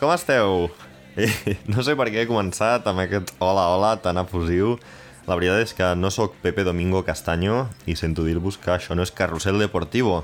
[0.00, 0.68] com esteu?
[1.72, 4.76] No sé per què he començat amb aquest hola, hola tan efusiu.
[5.26, 9.02] La veritat és que no sóc Pepe Domingo Castaño i sento dir-vos que això no
[9.06, 10.20] és Carrusel Deportivo.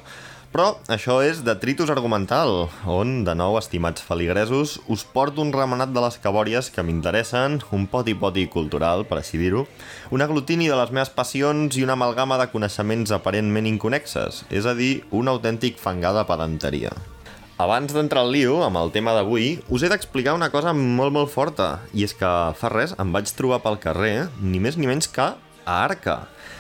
[0.53, 6.02] Però això és Detritus Argumental, on, de nou, estimats feligresos, us porto un remenat de
[6.05, 9.65] les cabòries que m'interessen, un poti-poti cultural, per així dir-ho,
[10.13, 14.77] un aglutini de les meves passions i una amalgama de coneixements aparentment inconexes, és a
[14.77, 16.93] dir, un autèntic fangar de pedanteria.
[17.63, 21.30] Abans d'entrar al lío, amb el tema d'avui, us he d'explicar una cosa molt, molt
[21.30, 25.07] forta, i és que fa res em vaig trobar pel carrer, ni més ni menys
[25.07, 26.16] que a Arca.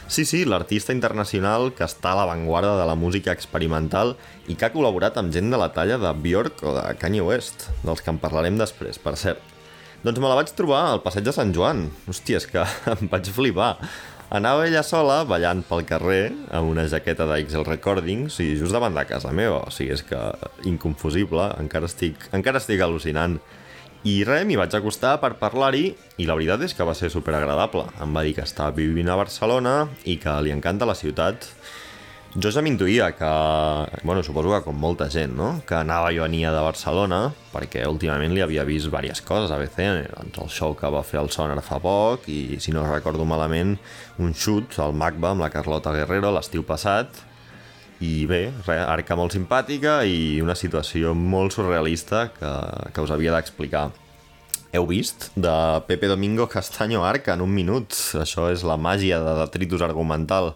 [0.06, 4.14] Sí, sí, l'artista internacional que està a l'avantguarda de la música experimental
[4.46, 7.66] i que ha col·laborat amb gent de la talla de Björk o de Kanye West,
[7.82, 9.42] dels que en parlarem després, per cert.
[10.06, 11.88] Doncs me la vaig trobar al passeig de Sant Joan.
[12.10, 12.62] Hòstia, és que
[12.94, 13.76] em vaig flipar.
[14.32, 19.02] Anava ella sola, ballant pel carrer, amb una jaqueta d'Excel Recordings i just davant de
[19.04, 19.58] casa meva.
[19.68, 20.20] O sigui, és que
[20.70, 23.36] inconfusible, encara estic, encara estic al·lucinant.
[24.08, 25.84] I res, m'hi vaig acostar per parlar-hi
[26.16, 27.84] i la veritat és que va ser superagradable.
[28.00, 29.74] Em va dir que estava vivint a Barcelona
[30.08, 31.44] i que li encanta la ciutat.
[32.32, 33.30] Jo ja m'intuïa que,
[34.08, 35.50] bueno, suposo que com molta gent, no?
[35.68, 37.18] Que anava i venia de Barcelona,
[37.52, 41.20] perquè últimament li havia vist diverses coses a BCN, doncs el show que va fer
[41.20, 43.74] el Sonar fa poc, i si no recordo malament,
[44.16, 47.20] un shoot al MACBA amb la Carlota Guerrero l'estiu passat,
[48.00, 52.52] i bé, res, arca molt simpàtica i una situació molt surrealista que,
[52.96, 53.90] que us havia d'explicar.
[54.72, 55.28] Heu vist?
[55.36, 55.52] De
[55.84, 57.92] Pepe Domingo Castaño Arca en un minut.
[58.16, 60.54] Això és la màgia de detritus argumental.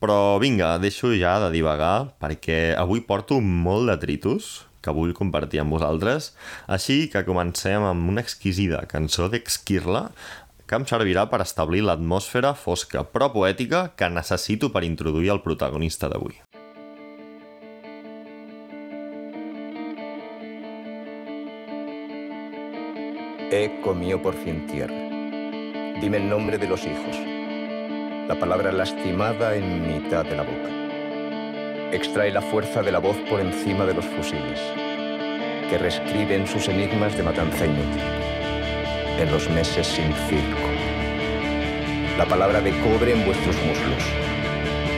[0.00, 5.76] Però vinga, deixo ja de divagar perquè avui porto molt detritus que vull compartir amb
[5.76, 6.32] vosaltres.
[6.64, 10.08] Així que comencem amb una exquisida cançó d'Exquirla
[10.70, 16.08] que em servirà per establir l'atmosfera fosca però poètica que necessito per introduir el protagonista
[16.08, 16.38] d'avui.
[23.50, 24.94] He comido por fin tierra.
[26.00, 27.29] Dime el nombre de los hijos.
[28.30, 31.90] La palabra lastimada en mitad de la boca.
[31.90, 34.60] Extrae la fuerza de la voz por encima de los fusiles,
[35.68, 38.02] que reescriben sus enigmas de matanza inútil.
[39.18, 40.68] En los meses sin circo.
[42.18, 44.04] La palabra de cobre en vuestros muslos.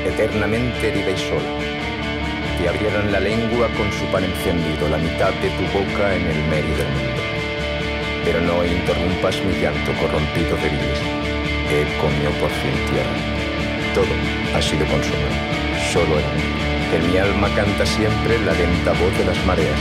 [0.05, 1.59] Eternamente herida y sola.
[2.59, 6.49] Que abrieran la lengua con su pan encendido, la mitad de tu boca en el
[6.51, 7.23] medio del mundo
[8.25, 11.22] pero no interrumpas mi llanto corrompido de.
[11.71, 13.17] He comido por fin tierra.
[13.95, 14.15] Todo
[14.55, 15.37] ha sido consumado,
[15.93, 16.45] solo mí.
[16.91, 19.81] Que mi alma canta siempre la lenta voz de las mareas.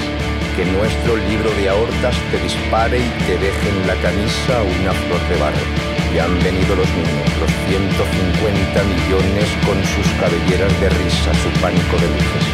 [0.56, 5.22] Que nuestro libro de aortas te dispare y te deje en la camisa una flor
[5.28, 5.68] de barro.
[6.14, 11.96] Y han venido los niños, los 150 millones con sus cabelleras de risa, su pánico
[12.00, 12.46] de luces.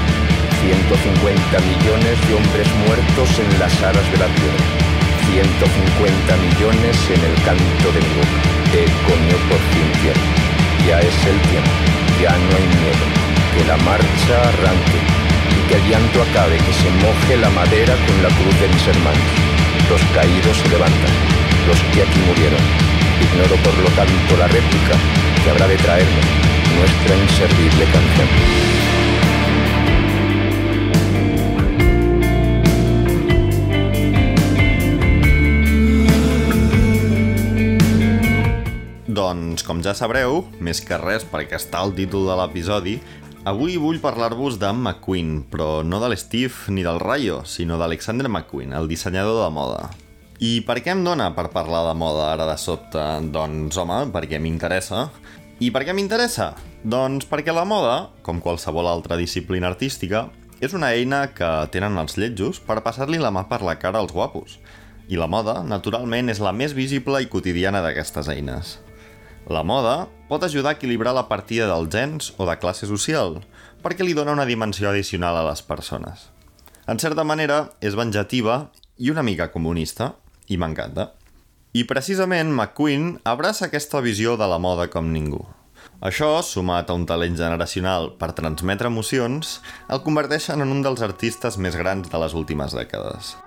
[0.61, 4.96] 150 millones de hombres muertos en las aras de la tierra.
[5.33, 8.39] 150 millones en el canto de mi boca.
[8.71, 9.87] He comido por fin.
[10.87, 11.75] Ya es el tiempo,
[12.21, 13.05] ya no hay miedo.
[13.53, 14.99] Que la marcha arranque
[15.51, 18.87] y que el llanto acabe, que se moje la madera con la cruz de mis
[18.87, 19.29] hermanos.
[19.89, 21.13] Los caídos se levantan,
[21.67, 22.63] los que aquí murieron.
[23.19, 24.95] Ignoro por lo tanto la réplica
[25.43, 26.23] que habrá de traerme
[26.77, 28.86] nuestra inservible canción.
[39.27, 42.93] Doncs, com ja sabreu, més que res perquè està el títol de l'episodi,
[43.49, 48.71] avui vull parlar-vos d'en McQueen, però no de l'Steve ni del Rayo, sinó d'Alexander McQueen,
[48.77, 49.81] el dissenyador de moda.
[50.39, 53.03] I per què em dóna per parlar de moda ara de sobte?
[53.35, 55.09] Doncs, home, perquè m'interessa.
[55.59, 56.53] I per què m'interessa?
[56.87, 60.29] Doncs perquè la moda, com qualsevol altra disciplina artística,
[60.63, 64.15] és una eina que tenen els lletjos per passar-li la mà per la cara als
[64.15, 64.61] guapos.
[65.11, 68.77] I la moda, naturalment, és la més visible i quotidiana d'aquestes eines.
[69.47, 73.37] La moda pot ajudar a equilibrar la partida dels gens o de classe social,
[73.79, 76.27] perquè li dona una dimensió addicional a les persones.
[76.87, 78.65] En certa manera, és venjativa
[78.99, 80.15] i una mica comunista,
[80.51, 81.13] i m'encanta.
[81.71, 85.45] I precisament McQueen abraça aquesta visió de la moda com ningú.
[86.03, 91.55] Això, sumat a un talent generacional per transmetre emocions, el converteixen en un dels artistes
[91.55, 93.37] més grans de les últimes dècades.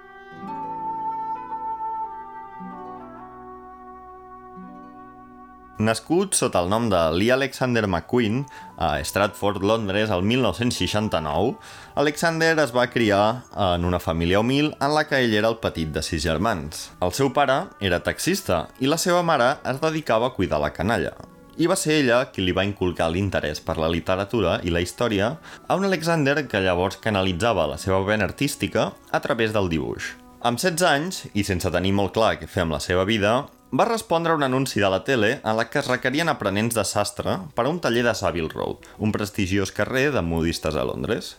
[5.81, 8.43] Nascut sota el nom de Lee Alexander McQueen
[8.77, 11.57] a Stratford, Londres, el 1969,
[11.95, 15.89] Alexander es va criar en una família humil en la que ell era el petit
[15.89, 16.91] de sis germans.
[17.01, 21.15] El seu pare era taxista i la seva mare es dedicava a cuidar la canalla.
[21.57, 25.35] I va ser ella qui li va inculcar l'interès per la literatura i la història
[25.67, 30.13] a un Alexander que llavors canalitzava la seva vena artística a través del dibuix.
[30.41, 33.85] Amb 16 anys, i sense tenir molt clar què fer amb la seva vida, va
[33.85, 37.37] respondre a un anunci de la tele en la que es requerien aprenents de sastre
[37.55, 41.37] per a un taller de Savile Road, un prestigiós carrer de modistes a Londres.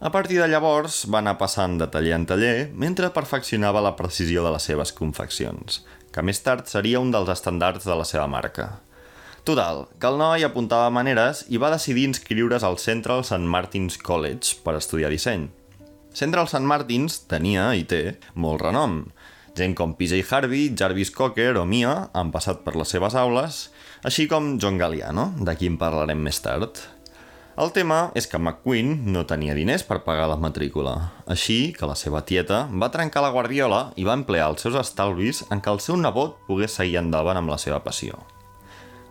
[0.00, 4.42] A partir de llavors va anar passant de taller en taller mentre perfeccionava la precisió
[4.42, 8.80] de les seves confeccions, que més tard seria un dels estandards de la seva marca.
[9.44, 13.46] Total, que el noi apuntava maneres i va decidir inscriure's al Central St.
[13.46, 15.48] Martin's College per estudiar disseny.
[16.12, 16.66] Central St.
[16.66, 19.04] Martin's tenia i té molt renom,
[19.56, 23.66] Gent com PJ Harvey, Jarvis Cocker o Mia han passat per les seves aules,
[24.06, 26.78] així com John Galliano, de qui en parlarem més tard.
[27.60, 30.94] El tema és que McQueen no tenia diners per pagar la matrícula,
[31.26, 35.42] així que la seva tieta va trencar la guardiola i va emplear els seus estalvis
[35.50, 38.22] en què el seu nebot pogués seguir endavant amb la seva passió.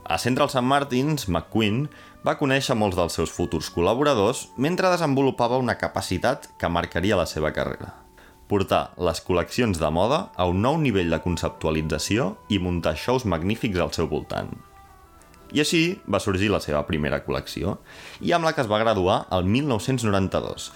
[0.09, 0.65] A Central St.
[0.65, 1.83] Martins, McQueen
[2.25, 7.53] va conèixer molts dels seus futurs col·laboradors mentre desenvolupava una capacitat que marcaria la seva
[7.53, 7.94] carrera
[8.50, 13.80] portar les col·leccions de moda a un nou nivell de conceptualització i muntar shows magnífics
[13.80, 14.50] al seu voltant.
[15.54, 17.78] I així va sorgir la seva primera col·lecció,
[18.22, 20.69] i amb la que es va graduar el 1992,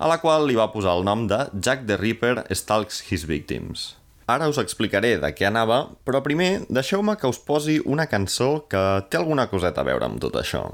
[0.00, 3.94] a la qual li va posar el nom de Jack the Ripper Stalks His Victims.
[4.30, 8.84] Ara us explicaré de què anava, però primer deixeu-me que us posi una cançó que
[9.10, 10.68] té alguna coseta a veure amb tot això.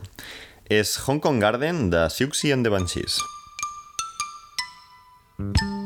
[0.69, 3.19] És Hong Kong Garden de Siouxsie and the Banshees.
[5.39, 5.86] Mm -hmm.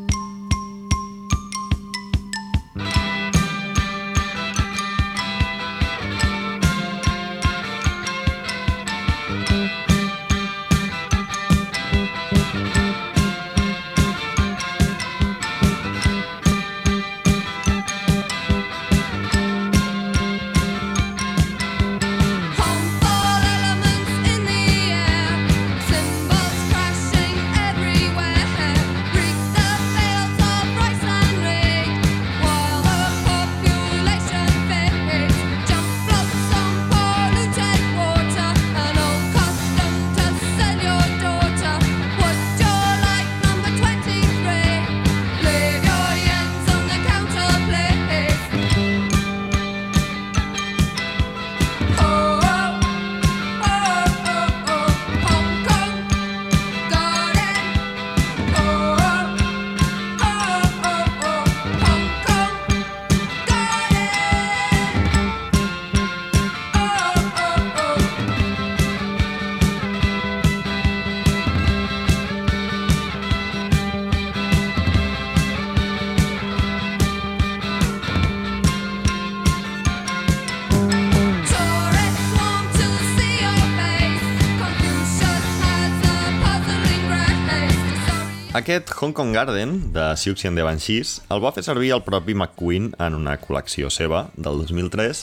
[89.20, 93.18] Kong Garden, de Siouxsie and the Banshees, el va fer servir el propi McQueen en
[93.18, 95.18] una col·lecció seva del 2003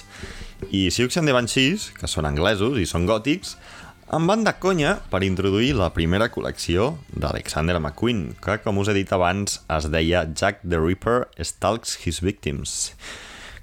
[0.70, 3.56] i Siouxsie and the Banshees, que són anglesos i són gòtics,
[4.14, 8.96] em van de conya per introduir la primera col·lecció d'Alexander McQueen, que, com us he
[9.00, 12.94] dit abans, es deia Jack the Ripper Stalks His Victims.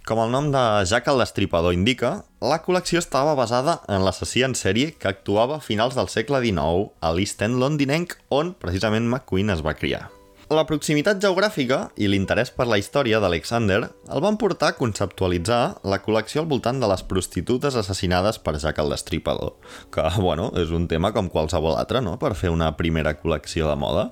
[0.02, 4.58] Com el nom de Jack el Destripador indica, la col·lecció estava basada en l'assassí en
[4.58, 9.54] sèrie que actuava a finals del segle XIX a l'East End londinenc, on precisament McQueen
[9.54, 10.08] es va criar.
[10.52, 13.78] La proximitat geogràfica i l'interès per la història d'Alexander
[14.12, 18.82] el van portar a conceptualitzar la col·lecció al voltant de les prostitutes assassinades per Jack
[18.82, 19.54] el Destripador,
[19.88, 23.78] que, bueno, és un tema com qualsevol altre, no?, per fer una primera col·lecció de
[23.80, 24.10] moda.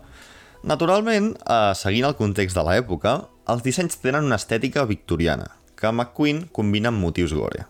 [0.65, 3.19] Naturalment, eh, seguint el context de l'època,
[3.53, 7.67] els dissenys tenen una estètica victoriana, que McQueen combina amb motius gore.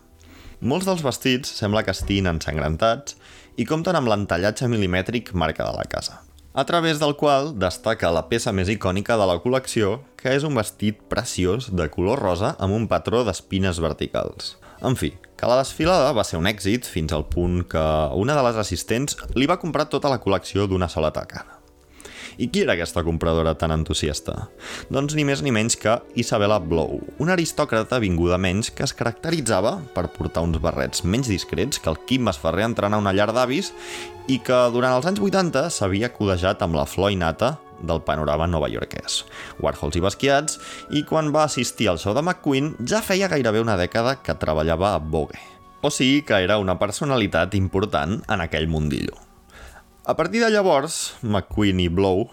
[0.61, 3.19] Molts dels vestits sembla que estiguin ensangrentats
[3.59, 6.23] i compten amb l'entallatge milimètric marca de la casa,
[6.55, 10.59] a través del qual destaca la peça més icònica de la col·lecció, que és un
[10.59, 14.57] vestit preciós de color rosa amb un patró d'espines verticals.
[14.83, 17.87] En fi, que la desfilada va ser un èxit fins al punt que
[18.19, 21.62] una de les assistents li va comprar tota la col·lecció d'una sola tacada.
[22.39, 24.49] I qui era aquesta compradora tan entusiasta?
[24.93, 29.79] Doncs ni més ni menys que Isabella Blow, una aristòcrata vinguda menys que es caracteritzava
[29.95, 33.73] per portar uns barrets menys discrets que el Quim Masferrer entrant a una llar d'avis
[34.33, 39.25] i que durant els anys 80 s'havia codejat amb la flor innata del panorama novaiorquès.
[39.61, 40.61] Warhols i Basquiats,
[40.95, 44.95] i quan va assistir al show de McQueen ja feia gairebé una dècada que treballava
[44.95, 45.41] a Vogue.
[45.83, 49.32] o sigui que era una personalitat important en aquell mundillo.
[50.05, 52.25] A partir de llavors, McQueen i Blow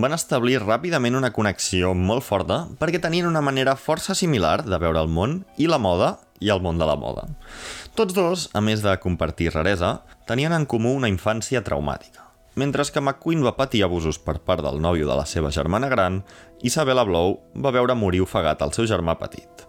[0.00, 5.02] van establir ràpidament una connexió molt forta perquè tenien una manera força similar de veure
[5.04, 7.26] el món i la moda i el món de la moda.
[7.92, 12.24] Tots dos, a més de compartir raresa, tenien en comú una infància traumàtica.
[12.56, 16.22] Mentre que McQueen va patir abusos per part del nòvio de la seva germana gran,
[16.64, 19.68] Isabella Blow va veure morir ofegat el seu germà petit.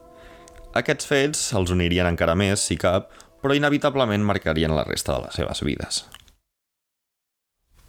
[0.72, 3.12] Aquests fets els unirien encara més, si cap,
[3.44, 6.06] però inevitablement marcarien la resta de les seves vides.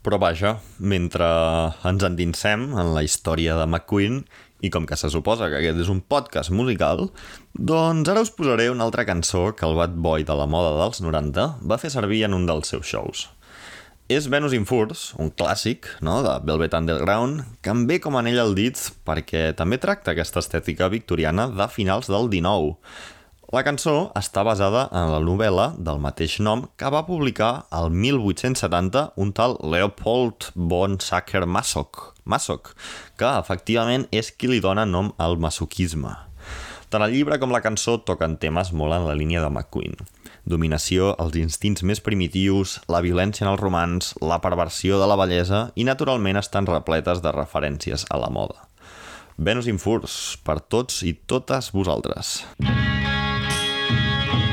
[0.03, 1.27] Però vaja, mentre
[1.87, 4.25] ens endinsem en la història de McQueen,
[4.63, 7.09] i com que se suposa que aquest és un podcast musical,
[7.55, 11.03] doncs ara us posaré una altra cançó que el bad boy de la moda dels
[11.03, 13.27] 90 va fer servir en un dels seus shows.
[14.13, 18.43] És Venus in Furs, un clàssic no, de Velvet Underground, que em ve com anell
[18.43, 22.75] al dit perquè també tracta aquesta estètica victoriana de finals del 19,
[23.53, 29.03] la cançó està basada en la novel·la del mateix nom que va publicar el 1870
[29.21, 32.71] un tal Leopold von Sacher-Masoch, Masoch,
[33.21, 36.15] que efectivament és qui li dona nom al masoquisme.
[36.89, 40.01] Tant el llibre com la cançó toquen temes molt en la línia de McQueen.
[40.49, 45.67] Dominació, els instints més primitius, la violència en els romans, la perversió de la bellesa
[45.77, 48.65] i, naturalment, estan repletes de referències a la moda.
[49.37, 52.41] Venus in Furs, per tots i totes vosaltres.
[52.59, 53.22] Mm.
[53.95, 54.52] Thank you.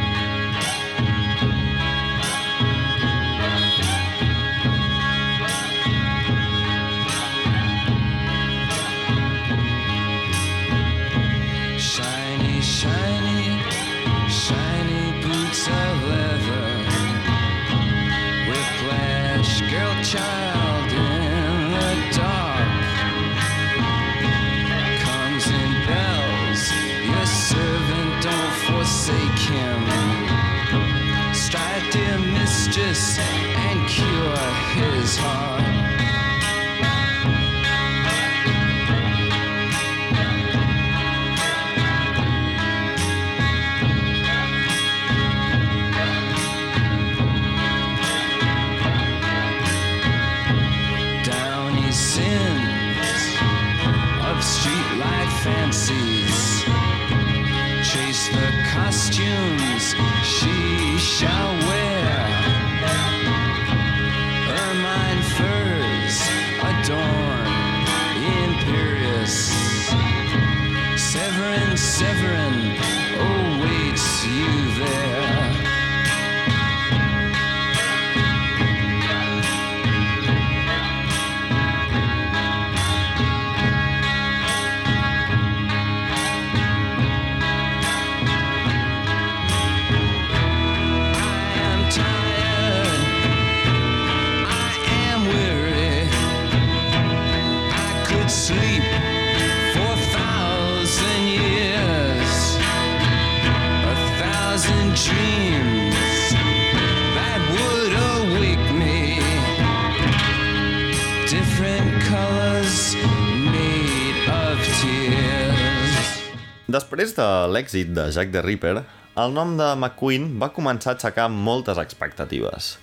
[116.70, 118.82] Després de l'èxit de Jack the Ripper,
[119.24, 122.76] el nom de McQueen va començar a aixecar moltes expectatives.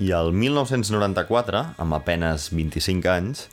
[0.00, 3.44] I el 1994, amb apenes 25 anys,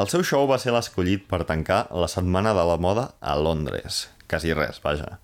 [0.00, 4.06] el seu show va ser l'escollit per tancar la Setmana de la Moda a Londres.
[4.30, 5.18] Quasi res, vaja.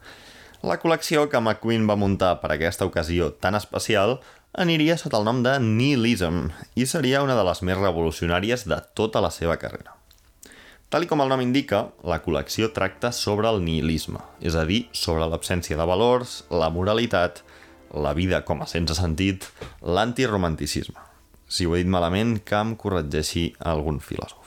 [0.60, 4.18] La col·lecció que McQueen va muntar per aquesta ocasió tan especial
[4.52, 9.22] aniria sota el nom de Nihilism i seria una de les més revolucionàries de tota
[9.24, 9.94] la seva carrera.
[10.90, 15.28] Tal com el nom indica, la col·lecció tracta sobre el nihilisme, és a dir, sobre
[15.30, 17.44] l'absència de valors, la moralitat,
[17.94, 19.46] la vida com a sense sentit,
[19.80, 20.98] l'antiromanticisme.
[21.46, 24.39] Si ho he dit malament, que em corregeixi algun filòsof.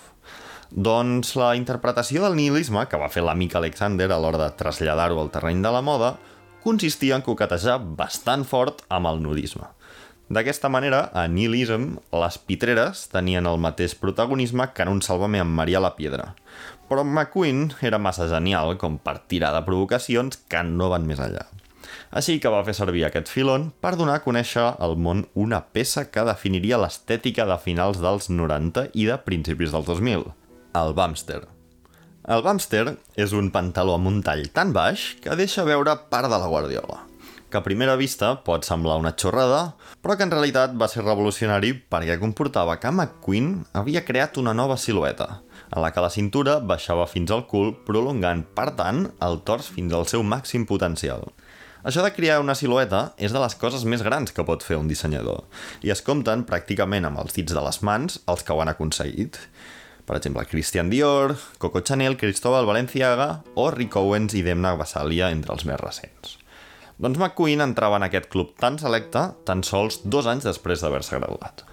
[0.74, 5.30] Doncs la interpretació del nihilisme que va fer l'amic Alexander a l'hora de traslladar-ho al
[5.34, 6.16] terreny de la moda
[6.64, 9.70] consistia en coquetejar bastant fort amb el nudisme–
[10.34, 15.54] D'aquesta manera, a Nihilism, les pitreres tenien el mateix protagonisme que en un Sálvame amb
[15.60, 16.32] Maria la Piedra.
[16.90, 21.44] Però McQueen era massa genial com per tirar de provocacions que no van més enllà.
[22.16, 26.08] Així que va fer servir aquest filon per donar a conèixer al món una peça
[26.10, 30.24] que definiria l'estètica de finals dels 90 i de principis dels 2000,
[30.74, 31.42] el Bumster.
[32.34, 36.38] El Bumster és un pantaló amb un tall tan baix que deixa veure part de
[36.40, 37.04] la guardiola
[37.54, 41.70] que a primera vista pot semblar una xorrada, però que en realitat va ser revolucionari
[41.78, 47.06] perquè comportava que McQueen havia creat una nova silueta, en la que la cintura baixava
[47.06, 51.30] fins al cul, prolongant, per tant, el tors fins al seu màxim potencial.
[51.86, 54.90] Això de crear una silueta és de les coses més grans que pot fer un
[54.90, 55.44] dissenyador,
[55.86, 59.38] i es compten pràcticament amb els dits de les mans els que ho han aconseguit.
[60.04, 65.54] Per exemple, Christian Dior, Coco Chanel, Cristóbal Valenciaga o Rick Owens i Demna Gvasalia, entre
[65.56, 66.38] els més recents.
[67.00, 71.64] Doncs McQueen entrava en aquest club tan selecte tan sols dos anys després d'haver-se graduat.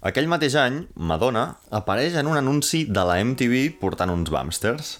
[0.00, 4.94] Aquell mateix any, Madonna apareix en un anunci de la MTV portant uns bàmsters,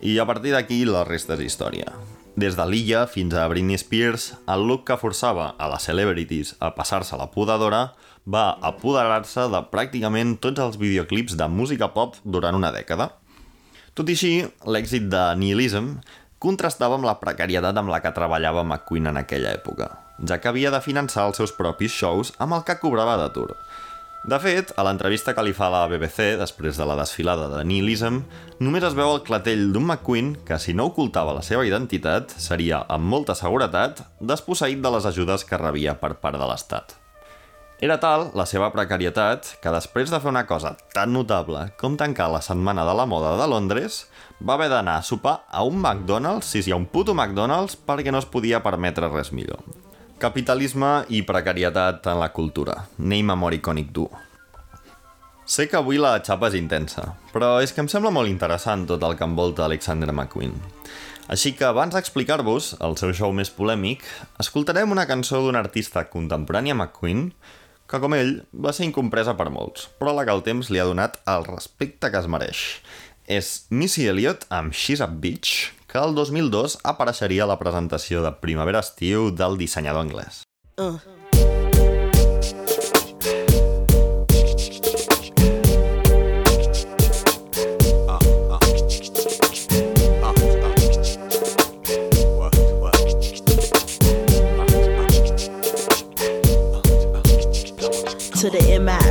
[0.00, 1.92] i a partir d'aquí la resta és història.
[2.40, 6.70] Des de l'illa fins a Britney Spears, el look que forçava a les celebrities a
[6.72, 7.80] passar-se la podadora
[8.24, 13.10] va apoderar-se de pràcticament tots els videoclips de música pop durant una dècada.
[13.92, 14.32] Tot i així,
[14.64, 15.90] l'èxit de Nihilism
[16.40, 19.90] contrastava amb la precarietat amb la que treballava McQueen en aquella època,
[20.24, 23.52] ja que havia de finançar els seus propis shows amb el que cobrava de tour.
[24.20, 28.18] De fet, a l'entrevista que li fa la BBC després de la desfilada de Nihilism,
[28.60, 32.82] només es veu el clatell d'un McQueen que, si no ocultava la seva identitat, seria,
[32.92, 36.98] amb molta seguretat, desposseït de les ajudes que rebia per part de l'Estat.
[37.80, 42.28] Era tal la seva precarietat que després de fer una cosa tan notable com tancar
[42.28, 44.02] la Setmana de la Moda de Londres,
[44.44, 48.12] va haver d'anar a sopar a un McDonald's, si hi ha un puto McDonald's, perquè
[48.12, 49.64] no es podia permetre res millor.
[50.20, 52.74] Capitalisme i precarietat en la cultura.
[52.98, 54.10] Name a more icònic duo.
[55.48, 59.00] Sé que avui la xapa és intensa, però és que em sembla molt interessant tot
[59.08, 60.52] el que envolta Alexander McQueen.
[61.32, 64.04] Així que abans d'explicar-vos el seu show més polèmic,
[64.44, 67.30] escoltarem una cançó d'un artista contemporani a McQueen
[67.88, 70.88] que, com ell, va ser incompresa per molts, però la que el temps li ha
[70.90, 72.66] donat el respecte que es mereix.
[73.24, 78.30] És Missy Elliott amb She's a Bitch, que el 2002 apareixeria a la presentació de
[78.44, 80.44] Primavera-Estiu del dissenyador anglès.
[80.78, 80.98] Uh.
[98.40, 99.09] to the MI.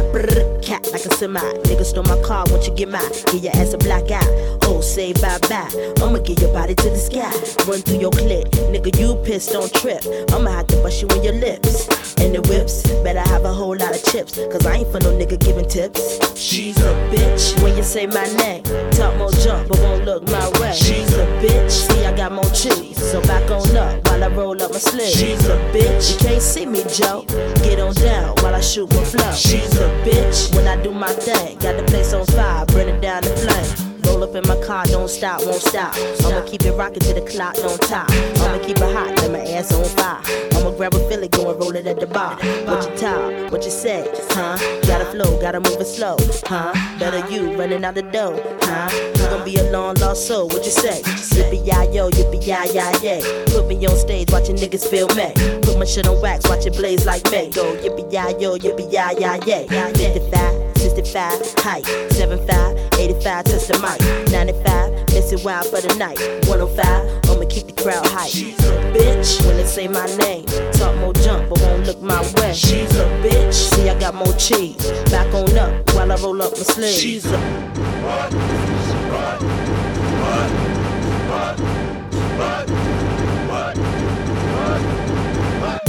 [1.19, 1.41] Semi.
[1.67, 3.01] Nigga stole my car, won't you get mine?
[3.25, 4.57] Get your ass a black eye.
[4.63, 5.67] Oh, say bye bye.
[6.01, 7.29] I'ma get your body to the sky.
[7.69, 8.47] Run through your clip.
[8.71, 10.01] Nigga, you pissed, don't trip.
[10.31, 11.98] I'ma have to bust you in your lips.
[12.21, 14.35] And the whips, better have a whole lot of chips.
[14.51, 16.19] Cause I ain't for no nigga giving tips.
[16.37, 17.61] She's a bitch.
[17.63, 20.73] When you say my name, talk more jump, but won't look my way.
[20.73, 21.71] She's a bitch.
[21.71, 22.97] See, I got more cheese.
[22.97, 25.07] So back on up while I roll up my sleeve.
[25.07, 26.13] She's a bitch.
[26.13, 27.25] You can't see me, Joe.
[27.63, 29.31] Get on down while I shoot my flow.
[29.31, 30.53] She's a bitch.
[30.55, 33.88] When I do my thing, got the place on fire, burn it down the flame.
[34.09, 35.93] Roll up in my car, don't stop, won't stop.
[36.25, 38.09] I'ma keep it rocking till the clock don't top.
[38.41, 40.19] I'ma keep it hot, let my ass on fire.
[40.55, 42.35] I'ma grab a Philly, go and roll it at the bar.
[42.65, 44.57] What you talk, what you say, huh?
[44.87, 46.73] Gotta flow, gotta move it slow, huh?
[46.97, 48.89] Better you running out the door, huh?
[48.91, 51.01] You gonna be a long lost soul, what you say?
[51.03, 53.45] Yippee yi yo, yippee yi yi yay.
[53.47, 55.31] Put me on stage, watching niggas feel me.
[55.61, 57.51] Put my shit on wax, watch it blaze like me.
[57.51, 59.67] Go yippee yi yo, yippee yi yi yay.
[59.67, 60.68] 55.
[60.79, 63.99] 65, height, 75, 85, touch the mic,
[64.31, 68.29] 95, missing wild for the night, 105, I'ma keep the crowd hype.
[68.29, 72.21] She's a bitch when they say my name, talk more jump, but won't look my
[72.37, 72.53] way.
[72.53, 76.51] She's a bitch, see I got more cheese, back on up while I roll up
[76.53, 76.99] my sleeves.
[77.01, 78.69] She's a?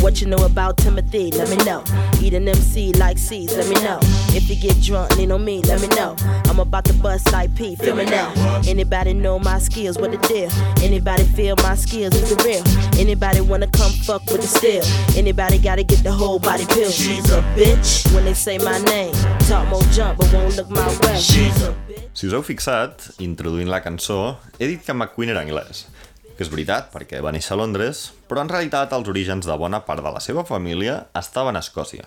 [0.01, 1.31] What you know about Timothy?
[1.31, 1.85] Let me know.
[2.23, 3.99] Eat an MC like C's, let me know.
[4.33, 6.17] If you get drunk, lean on me, let me know.
[6.47, 8.33] I'm about to bust like P, feel me now.
[8.67, 10.51] Anybody know my skills, what the deal?
[10.83, 12.65] Anybody feel my skills is the real?
[12.99, 14.83] Anybody wanna come fuck with the steel?
[15.17, 16.91] Anybody gotta get the whole body pill?
[16.91, 19.15] She's a bitch when they say my name.
[19.49, 21.19] Talk more jump, but won't look my way.
[21.19, 22.09] She's a bitch.
[22.15, 25.87] Si us heu fixat, introduint la cançó, he dit que McQueen era anglès
[26.41, 27.99] que és veritat, perquè va néixer a Londres,
[28.31, 32.07] però en realitat els orígens de bona part de la seva família estaven a Escòcia.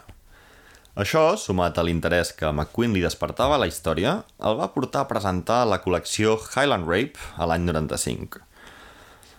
[0.96, 5.10] Això, sumat a l'interès que McQueen li despertava a la història, el va portar a
[5.10, 8.44] presentar la col·lecció Highland Rape a l'any 95.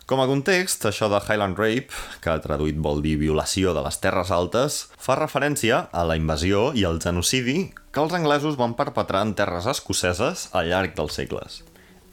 [0.05, 4.29] Com a context, això de Highland Rape, que traduït vol dir violació de les terres
[4.35, 9.33] altes, fa referència a la invasió i al genocidi que els anglesos van perpetrar en
[9.38, 11.62] terres escoceses al llarg dels segles.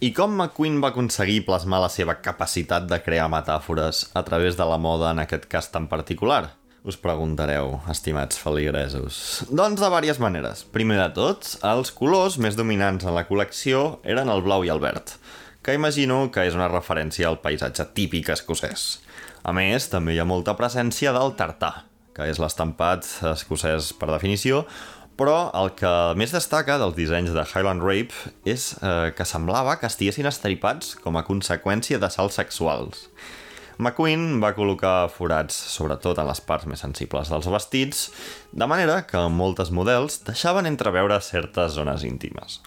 [0.02, 4.66] I com McQueen va aconseguir plasmar la seva capacitat de crear metàfores a través de
[4.66, 6.56] la moda en aquest cas tan particular?
[6.82, 9.20] Us preguntareu, estimats feligresos.
[9.52, 10.64] Doncs de diverses maneres.
[10.74, 14.82] Primer de tot, els colors més dominants en la col·lecció eren el blau i el
[14.82, 15.14] verd,
[15.62, 19.04] que imagino que és una referència al paisatge típic escocès.
[19.46, 21.76] A més, també hi ha molta presència del tartà,
[22.18, 24.66] que és l'estampat escocès per definició,
[25.22, 29.90] però el que més destaca dels dissenys de Highland Rape és eh, que semblava que
[29.92, 33.06] estiguessin estripats com a conseqüència de salts sexuals.
[33.82, 38.04] McQueen va col·locar forats sobretot en les parts més sensibles dels vestits,
[38.54, 42.60] de manera que moltes models deixaven entreveure certes zones íntimes.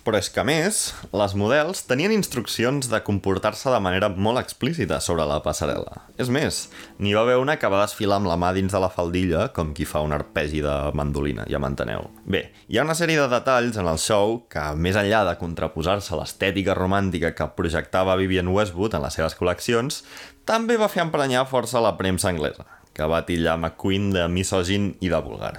[0.00, 0.78] Però és que, més,
[1.12, 6.06] les models tenien instruccions de comportar-se de manera molt explícita sobre la passarel·la.
[6.20, 6.62] És més,
[6.98, 9.74] n'hi va haver una que va desfilar amb la mà dins de la faldilla com
[9.76, 12.08] qui fa un arpegi de mandolina, ja m'enteneu.
[12.24, 16.16] Bé, hi ha una sèrie de detalls en el show que, més enllà de contraposar-se
[16.16, 20.00] a l'estètica romàntica que projectava Vivian Westwood en les seves col·leccions,
[20.48, 22.64] també va fer emprenyar força la premsa anglesa,
[22.96, 25.58] que va tillar McQueen de misògin i de vulgar.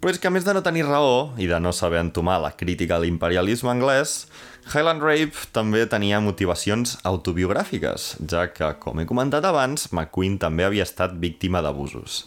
[0.00, 2.54] Però és que a més de no tenir raó i de no saber entomar la
[2.56, 4.30] crítica a l'imperialisme anglès,
[4.72, 10.88] Highland Rape també tenia motivacions autobiogràfiques, ja que, com he comentat abans, McQueen també havia
[10.88, 12.22] estat víctima d'abusos.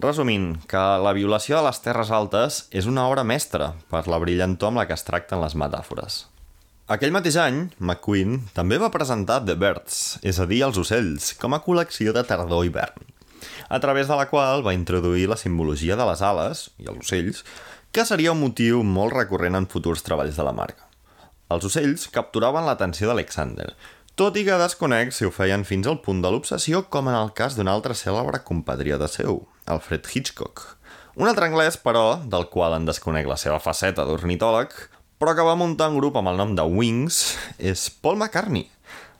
[0.00, 4.72] Resumint, que la violació de les Terres Altes és una obra mestra per la brillantor
[4.72, 6.24] amb la que es tracten les metàfores.
[6.88, 11.52] Aquell mateix any, McQueen també va presentar The Birds, és a dir, els ocells, com
[11.52, 13.13] a col·lecció de tardor-hivern
[13.68, 17.44] a través de la qual va introduir la simbologia de les ales i els ocells,
[17.94, 20.88] que seria un motiu molt recurrent en futurs treballs de la marca.
[21.54, 23.68] Els ocells capturaven l'atenció d'Alexander,
[24.14, 27.32] tot i que desconec si ho feien fins al punt de l'obsessió, com en el
[27.34, 30.62] cas d'un altre cèlebre compatriota seu, Alfred Hitchcock.
[31.18, 34.74] Un altre anglès, però, del qual en desconec la seva faceta d'ornitòleg,
[35.18, 37.18] però que va muntar un grup amb el nom de Wings,
[37.58, 38.68] és Paul McCartney,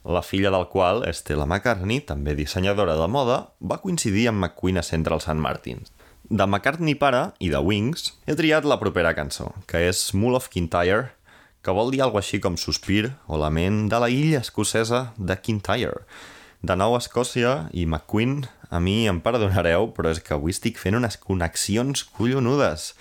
[0.05, 4.85] la filla del qual, Stella McCartney, també dissenyadora de moda, va coincidir amb McQueen a
[4.85, 5.41] Central St.
[5.41, 5.93] Martins.
[6.29, 10.49] De McCartney pare i de Wings he triat la propera cançó, que és Mull of
[10.53, 11.11] Kintyre,
[11.65, 16.05] que vol dir alguna així com sospir o lament de la illa escocesa de Kintyre.
[16.65, 20.81] De nou a Escòcia i McQueen, a mi em perdonareu, però és que avui estic
[20.81, 22.93] fent unes connexions collonudes.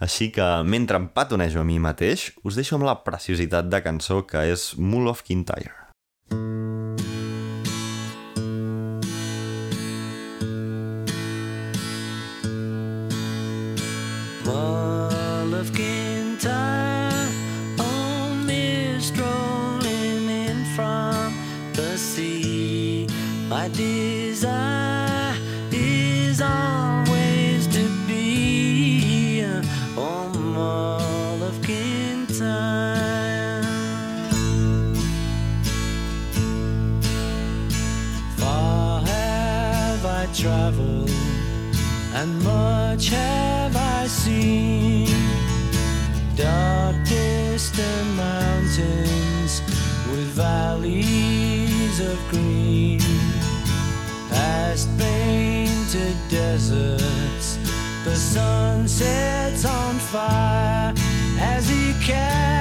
[0.00, 4.22] Així que, mentre em patonejo a mi mateix, us deixo amb la preciositat de cançó
[4.28, 5.81] que és Mull of Kintyre.
[17.78, 21.34] On mist rolling in from
[21.74, 23.06] the sea.
[23.48, 24.21] My desire
[42.22, 45.08] and much have I seen.
[46.36, 49.60] Dark, distant mountains
[50.10, 53.00] with valleys of green,
[54.30, 57.58] past painted deserts.
[58.04, 60.94] The sun sets on fire
[61.40, 62.51] as he carries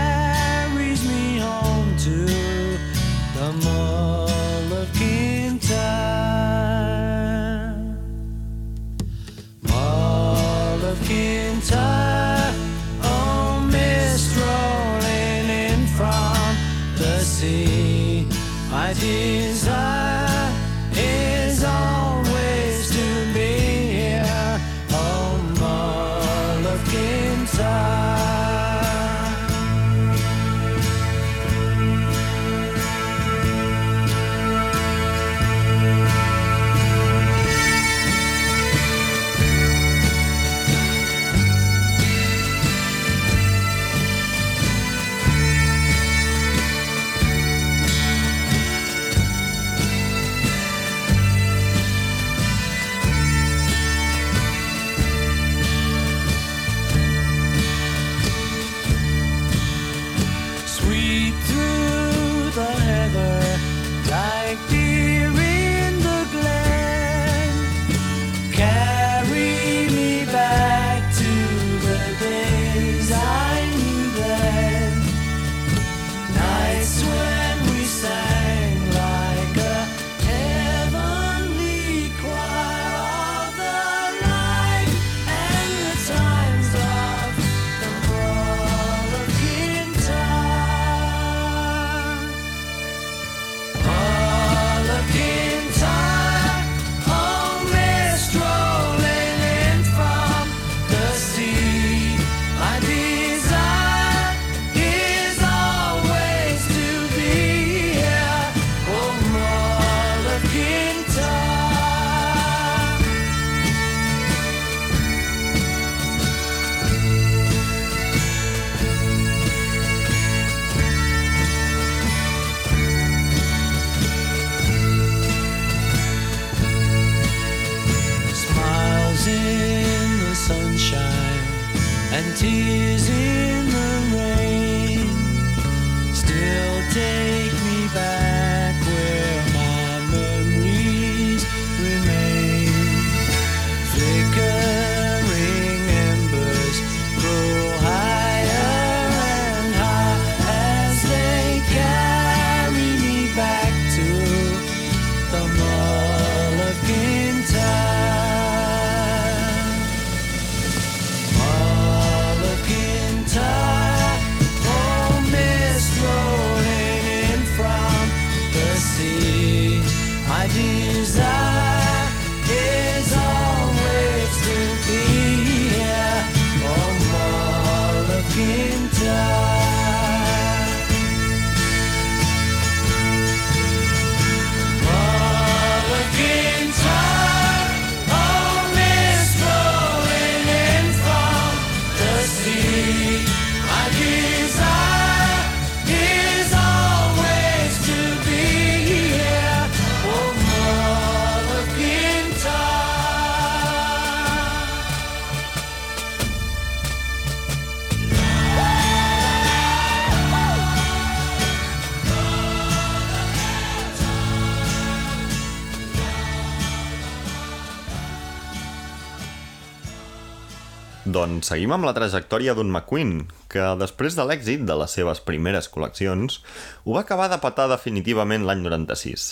[221.51, 226.37] seguim amb la trajectòria d'un McQueen, que després de l'èxit de les seves primeres col·leccions,
[226.85, 229.25] ho va acabar de petar definitivament l'any 96,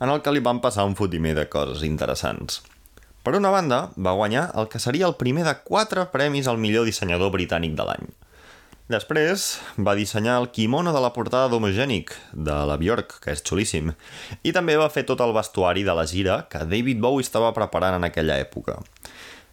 [0.00, 2.62] en el que li van passar un fotimer de coses interessants.
[3.26, 6.88] Per una banda, va guanyar el que seria el primer de quatre premis al millor
[6.88, 8.08] dissenyador britànic de l'any.
[8.88, 13.92] Després va dissenyar el kimono de la portada d'Homogènic, de la Bjork, que és xulíssim,
[14.40, 17.98] i també va fer tot el vestuari de la gira que David Bowie estava preparant
[17.98, 18.78] en aquella època.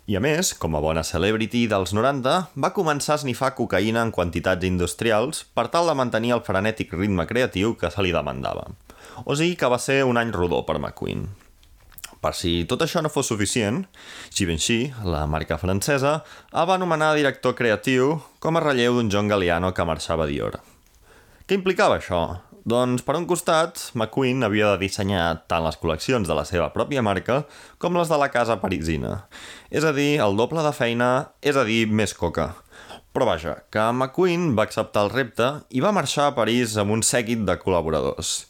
[0.05, 4.11] I a més, com a bona celebrity dels 90, va començar a snifar cocaïna en
[4.13, 8.67] quantitats industrials per tal de mantenir el frenètic ritme creatiu que se li demandava.
[9.25, 11.25] O sigui que va ser un any rodó per McQueen.
[12.21, 13.81] Per si tot això no fos suficient,
[14.29, 16.19] Givenchy, la marca francesa,
[16.53, 20.59] el va nomenar director creatiu com a relleu d'un John Galliano que marxava a Dior.
[21.49, 22.21] Què implicava això?
[22.65, 27.03] Doncs, per un costat, McQueen havia de dissenyar tant les col·leccions de la seva pròpia
[27.05, 27.43] marca
[27.77, 29.19] com les de la casa parisina.
[29.69, 31.11] És a dir, el doble de feina,
[31.45, 32.55] és a dir, més coca.
[33.13, 37.05] Però vaja, que McQueen va acceptar el repte i va marxar a París amb un
[37.05, 38.41] sèquit de col·laboradors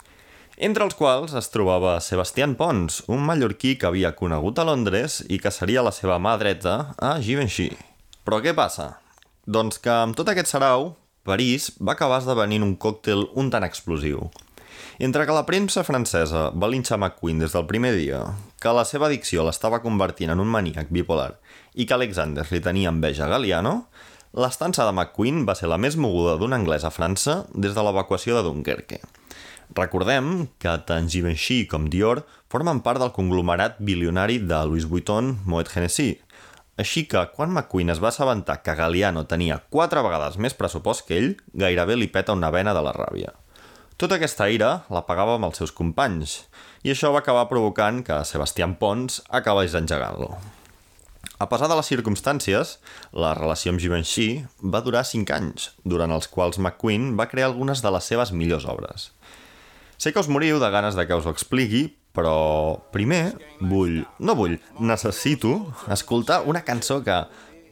[0.56, 5.36] entre els quals es trobava Sebastián Pons, un mallorquí que havia conegut a Londres i
[5.36, 7.68] que seria la seva mà dreta a Givenchy.
[8.24, 8.94] Però què passa?
[9.44, 10.94] Doncs que amb tot aquest sarau,
[11.26, 14.28] París va acabar esdevenint un còctel un tant explosiu.
[15.02, 18.22] Entre que la premsa francesa va linxar McQueen des del primer dia,
[18.62, 21.34] que la seva addicció l'estava convertint en un maníac bipolar
[21.74, 23.74] i que Alexander li tenia enveja a Galliano,
[24.32, 28.38] l'estança de McQueen va ser la més moguda d'un anglès a França des de l'evacuació
[28.38, 29.02] de Dunkerque.
[29.74, 35.72] Recordem que tant Givenchy com Dior formen part del conglomerat bilionari de Louis Vuitton Moet
[35.74, 36.14] Hennessy.
[36.76, 41.16] Així que, quan McQueen es va assabentar que Galliano tenia quatre vegades més pressupost que
[41.16, 43.32] ell, gairebé li peta una vena de la ràbia.
[43.96, 46.42] Tota aquesta ira la pagava amb els seus companys,
[46.84, 50.34] i això va acabar provocant que Sebastián Pons acabés engegant-lo.
[51.40, 52.76] A pesar de les circumstàncies,
[53.12, 54.28] la relació amb Givenchy
[54.60, 58.68] va durar 5 anys, durant els quals McQueen va crear algunes de les seves millors
[58.68, 59.10] obres.
[59.96, 61.86] Sé que us moriu de ganes de que us ho expliqui,
[62.16, 65.58] però primer vull, no vull, necessito
[65.92, 67.20] escoltar una cançó que,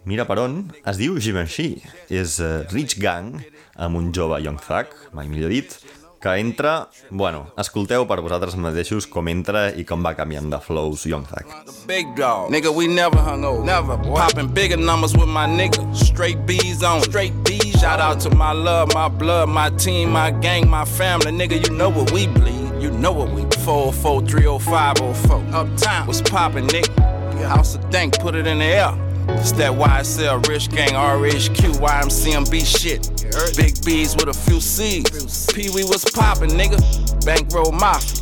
[0.04, 1.78] mira per on, es diu Givenchy.
[2.12, 3.40] És uh, Rich Gang,
[3.80, 5.78] amb un jove Young Thug, mai millor dit,
[6.24, 6.88] que entra...
[7.10, 11.50] Bueno, escolteu per vosaltres mateixos com entra i com va canviant de flows Young Thug.
[11.88, 12.48] Big dog.
[12.52, 13.64] Nigga, we never hung over.
[13.64, 14.16] Never, boy.
[14.16, 15.84] Popping bigger numbers with my nigga.
[15.94, 17.02] Straight B's on.
[17.02, 17.76] Straight B's.
[17.76, 21.30] Shout out to my love, my blood, my team, my gang, my family.
[21.30, 22.72] Nigga, you know what we bleed.
[22.80, 25.54] You know what we 404 30504.
[25.54, 26.06] Uptown.
[26.06, 27.44] What's poppin', nigga?
[27.48, 28.92] House of Dank, put it in the air.
[29.40, 33.08] It's that YSL, Rich Gang, RHQ, YMCMB shit.
[33.56, 35.46] Big B's with a few C's.
[35.54, 36.78] Pee Wee was poppin', nigga.
[37.24, 38.20] Bankroll Mafia.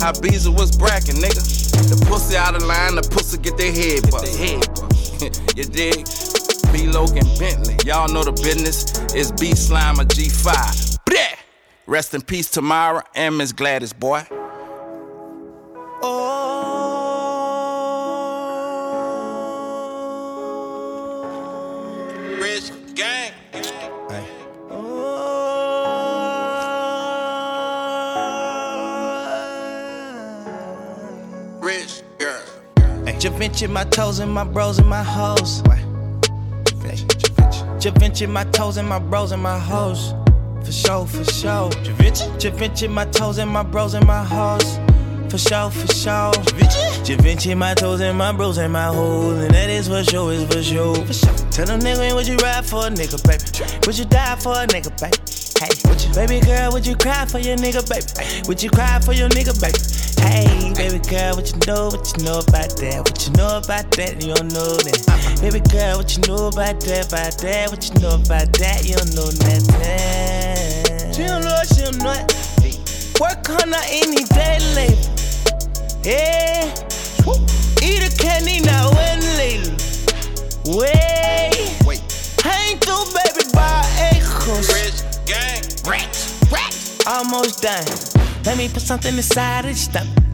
[0.00, 1.40] How Beezer was brackin', nigga.
[1.88, 4.38] The pussy out of line, the pussy get their head bust.
[5.56, 6.06] you dig?
[6.72, 8.84] B Loke and Bentley, y'all know the business.
[9.14, 10.98] It's B Slime or G5.
[11.08, 11.38] Bleh!
[11.86, 14.26] Rest in peace, Tamara and Miss Gladys, boy.
[33.54, 35.62] Da Vinci, my toes and my bros and my hoes.
[37.78, 40.12] Da Vinci, my toes and my bros and my hoes.
[40.64, 41.70] For sure, for sure.
[41.70, 44.80] Da Vinci, Da Vinci, my toes and my bros and my hoes.
[45.30, 46.32] For sure, for sure.
[47.04, 49.44] Da Vinci, my toes and my bros and my hoes.
[49.44, 50.96] And that is for sure, is for sure.
[51.06, 51.34] For sure.
[51.52, 53.86] Tell them nigga, would you ride for a nigga, baby?
[53.86, 55.43] Would you die for a nigga, baby?
[55.60, 58.42] Hey, would you, baby girl, would you cry for your nigga, baby?
[58.48, 59.78] Would you cry for your nigga, baby?
[60.20, 62.98] Hey, baby girl, what you know, what you know about that?
[63.00, 64.22] What you know about that?
[64.22, 65.38] You don't know that.
[65.40, 67.70] Baby girl, what you know about that, about that?
[67.70, 68.82] What you know about that?
[68.82, 71.12] You don't know nothing.
[71.14, 73.20] She don't know, she don't know it.
[73.20, 75.14] Work on her any day, labor.
[76.02, 76.66] Yeah.
[77.80, 79.70] Eat a candy now and later.
[80.66, 81.78] Wait.
[81.86, 82.02] Wait.
[82.42, 83.84] I ain't through, baby, by
[85.28, 85.84] acres.
[85.86, 87.06] Rich gang.
[87.06, 87.84] Almost done.
[88.44, 90.24] Let me put something inside of your stomach.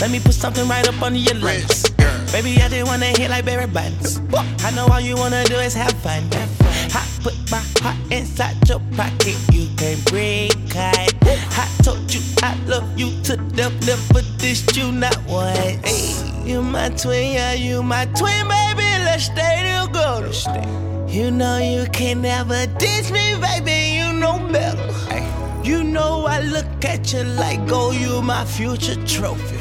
[0.00, 1.88] Let me put something right up under your lips.
[1.90, 2.26] Girl.
[2.32, 4.20] Baby, I just wanna hit like Barry Buttons.
[4.64, 6.22] I know all you wanna do is have fun.
[6.32, 9.36] I put my heart inside your pocket.
[9.52, 11.14] You can't break it.
[11.58, 16.22] I told you I love you to death, left, but this you not once.
[16.44, 18.86] You my twin, yeah, you my twin, baby.
[19.04, 21.06] Let's stay together.
[21.08, 23.85] You know you can never diss me, baby.
[24.16, 25.62] You know better.
[25.62, 29.58] You know I look at you like, go, you my future trophy.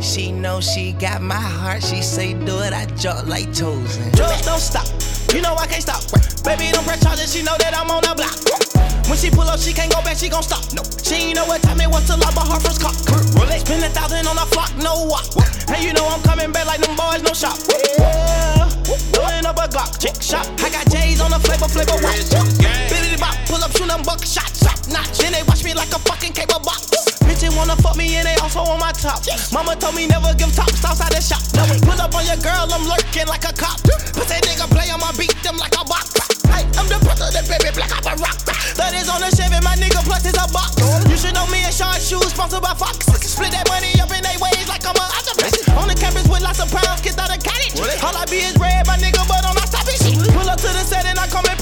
[0.00, 1.82] She know she got my heart.
[1.82, 4.16] She say, do it, I jump like Tozen.
[4.16, 4.88] Just don't stop.
[5.34, 6.00] You know I can't stop.
[6.42, 7.30] Baby, don't press charges.
[7.30, 8.32] She know that I'm on the block.
[9.06, 10.16] When she pull up, she can't go back.
[10.16, 10.64] She gon' stop.
[10.72, 12.92] No, she ain't know what time it was till I bought her first car.
[13.36, 15.28] Rolex, spend a thousand on a flock, no walk.
[15.68, 17.58] And you know I'm coming back like them boys, no shop.
[17.68, 18.49] Yeah,
[19.12, 20.46] blowing up a Glock, chick shot.
[20.60, 22.30] I got J's on the flavor, flavor watch.
[22.90, 25.18] Billy bop, pull up, shoot them buck shot, top notch.
[25.18, 27.09] Then they watch me like a fucking cable box.
[27.30, 29.22] Bitches wanna fuck me and they also on my top.
[29.54, 31.38] Mama told me never give top outside the shop.
[31.86, 33.78] Pull up on your girl, I'm lurking like a cop.
[34.18, 36.10] Pussy nigga play, I'ma beat them like a box.
[36.50, 38.34] Hey, I'm the president, baby, black out the rock.
[38.74, 40.74] That is on the Chevy, my nigga, plus is a box.
[41.06, 43.06] You should know me and Sean Shoes, sponsored by Fox.
[43.06, 45.54] Split that money up in they ways like I'm a octopus.
[45.78, 47.78] On the campus with lots of pounds, kids out of cottage.
[48.02, 50.18] All I be is red, my nigga, but I'm not stopping shit.
[50.34, 51.59] Pull up to the set and I come and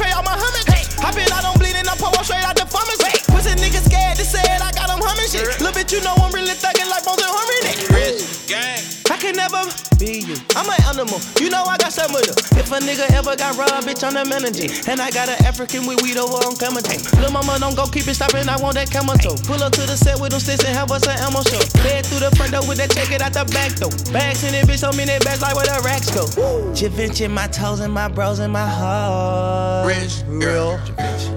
[5.29, 5.47] shit.
[5.61, 7.85] Little bit, you know I'm really thugging like Bones and Harmony.
[7.93, 8.81] Rich gang.
[9.11, 10.37] I can never be you.
[10.55, 11.19] I'm an animal.
[11.41, 12.37] You know I got some of them.
[12.59, 14.71] If a nigga ever got robbed, bitch, on the melody.
[14.91, 17.03] And I got an African with weed over on Clementine.
[17.21, 18.49] Lil' mama don't go keep it stopping.
[18.49, 19.37] I want that camel toe.
[19.45, 21.61] Pull up to the set with them sticks and have us an ammo show.
[21.83, 23.93] Head through the front door with that check it out the back though.
[24.13, 26.25] Bags in it, bitch, so many bags like where the racks go.
[26.73, 29.87] Javinci, my toes and my bros and my heart.
[29.87, 30.79] Rich girl.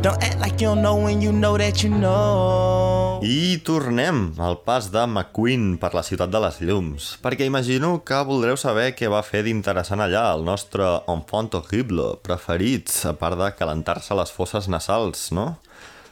[0.02, 3.20] Don't act like you don't know when you know that you know.
[3.24, 8.18] I tornem al pas de McQueen per la ciutat de les llums, perquè imagino que
[8.26, 13.50] voldreu saber què va fer d'interessant allà el nostre enfant horrible preferit, a part de
[13.58, 15.56] calentar-se les fosses nasals, no?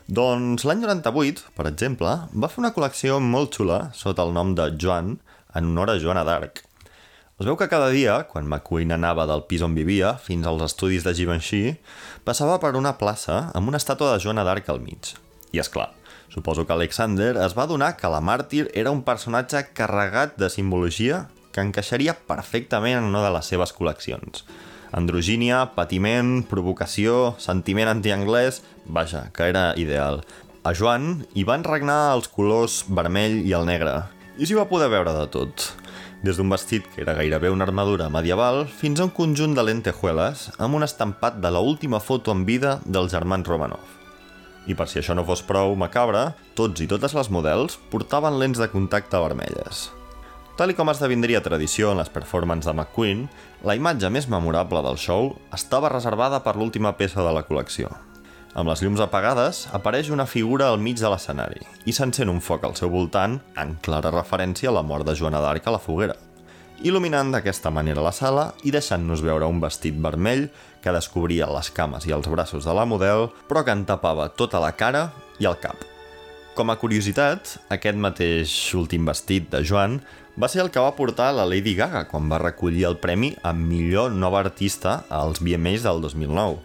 [0.09, 4.71] Doncs l'any 98, per exemple, va fer una col·lecció molt xula sota el nom de
[4.81, 5.17] Joan,
[5.55, 6.63] en honor a Joana d'Arc.
[7.39, 11.05] Es veu que cada dia, quan McQueen anava del pis on vivia fins als estudis
[11.05, 11.63] de Givenchy,
[12.27, 15.13] passava per una plaça amb una estàtua de Joana d'Arc al mig.
[15.55, 15.91] I és clar,
[16.33, 21.27] suposo que Alexander es va adonar que la màrtir era un personatge carregat de simbologia
[21.51, 24.43] que encaixaria perfectament en una de les seves col·leccions.
[24.91, 28.63] Androgínia, patiment, provocació, sentiment antianglès...
[28.89, 30.23] Vaja, que era ideal.
[30.65, 33.99] A Joan hi van regnar els colors vermell i el negre,
[34.39, 35.67] i s'hi va poder veure de tot.
[36.23, 40.49] Des d'un vestit que era gairebé una armadura medieval fins a un conjunt de lentejueles
[40.57, 43.95] amb un estampat de la última foto en vida dels germans Romanov.
[44.67, 48.59] I per si això no fos prou macabre, tots i totes les models portaven lents
[48.59, 49.87] de contacte vermelles.
[50.59, 53.21] Tal com esdevindria tradició en les performances de McQueen,
[53.63, 57.87] la imatge més memorable del show estava reservada per l'última peça de la col·lecció.
[58.59, 62.65] Amb les llums apagades, apareix una figura al mig de l'escenari i s'encén un foc
[62.67, 66.17] al seu voltant en clara referència a la mort de Joana d'Arc a la foguera,
[66.83, 70.49] il·luminant d'aquesta manera la sala i deixant-nos veure un vestit vermell
[70.83, 74.59] que descobria les cames i els braços de la model, però que en tapava tota
[74.59, 75.87] la cara i el cap.
[76.59, 79.93] Com a curiositat, aquest mateix últim vestit de Joan
[80.39, 83.51] va ser el que va portar la Lady Gaga quan va recollir el premi a
[83.51, 86.61] millor nova artista als VMAs del 2009.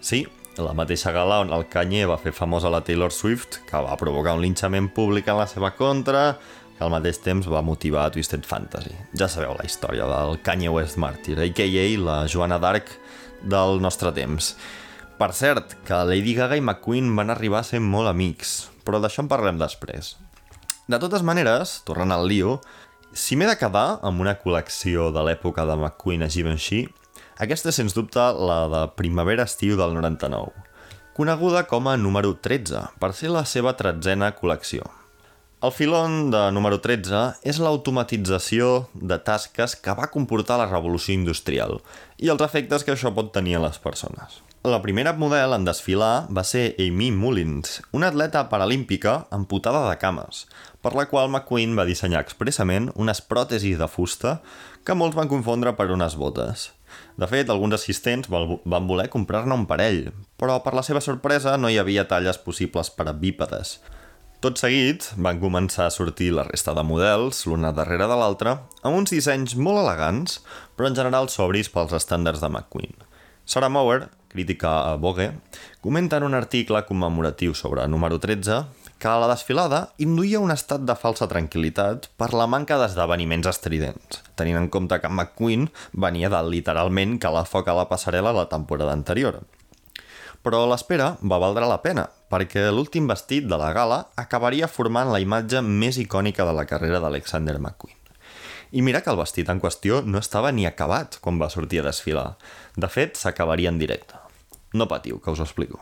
[0.00, 0.22] Sí,
[0.58, 4.36] la mateixa gala on el Kanye va fer famosa la Taylor Swift, que va provocar
[4.38, 6.38] un linxament públic en la seva contra,
[6.78, 8.94] que al mateix temps va motivar a Twisted Fantasy.
[9.18, 11.86] Ja sabeu la història del Kanye West Martyr, a.k.a.
[11.98, 12.94] la Joana d'Arc
[13.42, 14.54] del nostre temps.
[15.18, 19.26] Per cert, que Lady Gaga i McQueen van arribar a ser molt amics, però d'això
[19.26, 20.14] en parlem després.
[20.88, 22.60] De totes maneres, tornant al lío,
[23.18, 26.84] si m'he de quedar amb una col·lecció de l'època de McQueen a Givenchy,
[27.42, 30.54] aquesta és sens dubte la de primavera-estiu del 99,
[31.18, 34.86] coneguda com a número 13 per ser la seva tretzena col·lecció.
[35.66, 41.80] El filon de número 13 és l'automatització de tasques que va comportar la revolució industrial
[42.22, 44.44] i els efectes que això pot tenir a les persones.
[44.66, 50.46] La primera model en desfilar va ser Amy Mullins, una atleta paralímpica amputada de cames,
[50.82, 54.38] per la qual McQueen va dissenyar expressament unes pròtesis de fusta
[54.86, 56.70] que molts van confondre per unes botes.
[57.18, 61.68] De fet, alguns assistents van voler comprar-ne un parell, però per la seva sorpresa no
[61.68, 63.78] hi havia talles possibles per a bípedes.
[64.38, 68.52] Tot seguit, van començar a sortir la resta de models, l'una darrere de l'altra,
[68.86, 70.38] amb uns dissenys molt elegants,
[70.78, 72.94] però en general sobris pels estàndards de McQueen.
[73.48, 75.32] Sarah Mower, crítica a Vogue,
[75.82, 78.62] comenta en un article commemoratiu sobre número 13
[78.98, 84.58] que la desfilada induïa un estat de falsa tranquil·litat per la manca d'esdeveniments estridents, tenint
[84.58, 88.96] en compte que McQueen venia de literalment que la foc a la passarel·la la temporada
[88.96, 89.38] anterior.
[90.42, 95.22] Però l'espera va valdre la pena, perquè l'últim vestit de la gala acabaria formant la
[95.22, 97.94] imatge més icònica de la carrera d'Alexander McQueen.
[98.70, 101.86] I mira que el vestit en qüestió no estava ni acabat quan va sortir a
[101.88, 102.32] desfilar.
[102.76, 104.18] De fet, s'acabaria en directe.
[104.74, 105.80] No patiu, que us ho explico.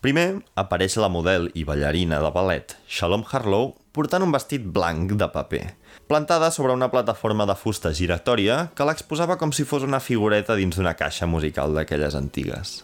[0.00, 5.28] Primer apareix la model i ballarina de ballet Shalom Harlow portant un vestit blanc de
[5.28, 5.74] paper,
[6.08, 10.78] plantada sobre una plataforma de fusta giratòria que l'exposava com si fos una figureta dins
[10.78, 12.78] d'una caixa musical d'aquelles antigues.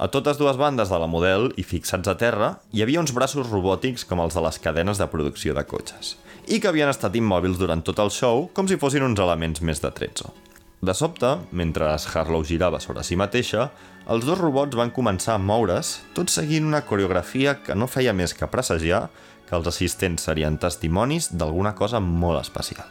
[0.00, 3.52] A totes dues bandes de la model i fixats a terra hi havia uns braços
[3.52, 6.16] robòtics com els de les cadenes de producció de cotxes
[6.48, 9.84] i que havien estat immòbils durant tot el show com si fossin uns elements més
[9.84, 10.32] de tretzo.
[10.80, 13.72] De sobte, mentre Harlow girava sobre si mateixa,
[14.06, 18.32] els dos robots van començar a moure's, tot seguint una coreografia que no feia més
[18.32, 19.08] que presagiar
[19.48, 22.86] que els assistents serien testimonis d'alguna cosa molt especial.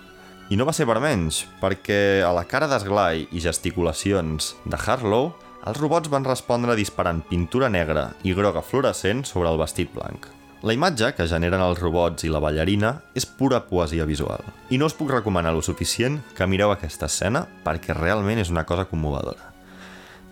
[0.51, 5.31] I no va ser per menys, perquè a la cara d'esglai i gesticulacions de Harlow,
[5.67, 10.36] els robots van respondre disparant pintura negra i groga fluorescent sobre el vestit blanc.
[10.65, 14.41] La imatge que generen els robots i la ballarina és pura poesia visual.
[14.73, 18.63] I no us puc recomanar lo suficient que mireu aquesta escena perquè realment és una
[18.65, 19.51] cosa commovedora.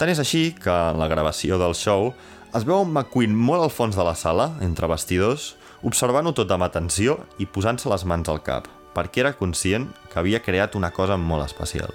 [0.02, 2.10] Tant és així que en la gravació del show
[2.58, 5.54] es veu un McQueen molt al fons de la sala, entre vestidors,
[5.86, 8.66] observant-ho tot amb atenció i posant-se les mans al cap,
[8.98, 11.94] perquè era conscient que havia creat una cosa molt especial.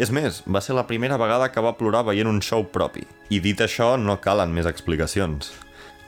[0.00, 3.04] És més, va ser la primera vegada que va plorar veient un show propi.
[3.28, 5.52] I dit això, no calen més explicacions.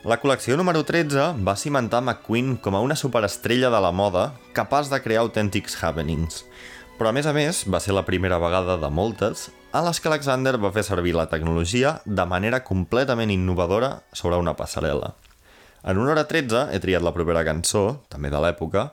[0.08, 4.22] La col·lecció número 13 va cimentar McQueen com a una superestrella de la moda
[4.56, 6.46] capaç de crear autèntics happenings.
[6.96, 10.08] Però a més a més, va ser la primera vegada de moltes a les que
[10.08, 15.10] Alexander va fer servir la tecnologia de manera completament innovadora sobre una passarel·la.
[15.84, 18.86] En una hora 13 he triat la propera cançó, també de l'època,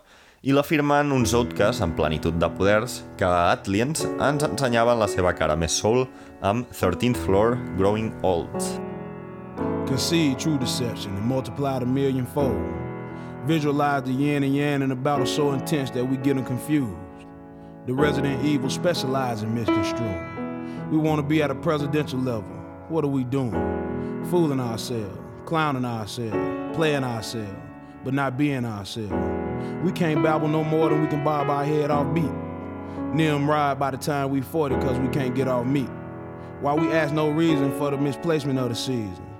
[0.43, 5.07] i la firmen uns outcasts en plenitud de poders que a Atlians ens ensenyaven la
[5.07, 6.09] seva cara més soul
[6.43, 8.94] amb 13th Floor Growing Old.
[9.87, 12.59] Concede true deception and multiply a millionfold.
[13.45, 16.95] Visualize the yin and yang in a battle so intense that we get them confused.
[17.85, 20.89] The resident evil specialize in misconstruing.
[20.89, 22.49] We want to be at a presidential level.
[22.89, 23.51] What are we doing?
[24.31, 27.55] Fooling ourselves, clowning ourselves, playing ourselves,
[28.03, 29.13] but not being ourselves.
[29.83, 32.31] We can't babble no more than we can bob our head off beat.
[33.13, 35.89] Nimrod by the time we 40 because we can't get off meat.
[36.61, 39.34] Why we ask no reason for the misplacement of the season.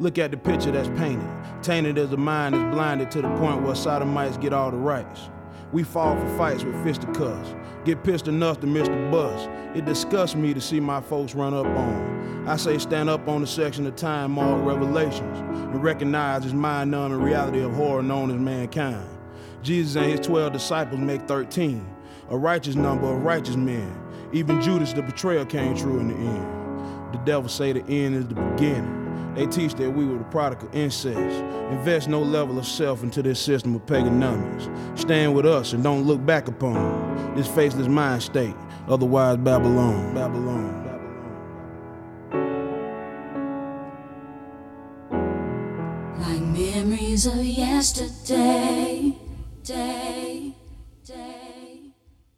[0.00, 1.28] Look at the picture that's painted.
[1.62, 5.28] Tainted as a mind is blinded to the point where sodomites get all the rights.
[5.72, 7.54] We fall for fights with fisticuffs.
[7.84, 9.46] Get pissed enough to miss the bus.
[9.76, 12.48] It disgusts me to see my folks run up on.
[12.48, 16.90] I say stand up on the section of time marked Revelations and recognize this mind
[16.90, 19.06] numbing reality of horror known as mankind.
[19.62, 21.86] Jesus and his 12 disciples make 13,
[22.30, 23.94] a righteous number of righteous men.
[24.32, 27.12] Even Judas, the betrayer came true in the end.
[27.12, 28.99] The devil say the end is the beginning.
[29.40, 31.16] They teach that we were the product of incest.
[31.70, 34.68] Invest no level of self into this system of pagonomics.
[34.98, 38.54] Stand with us and don't look back upon this faceless mind state.
[38.86, 40.76] Otherwise, Babylon, Babylon.
[46.20, 49.16] Like memories of yesterday,
[49.64, 50.54] day,
[51.02, 51.94] day,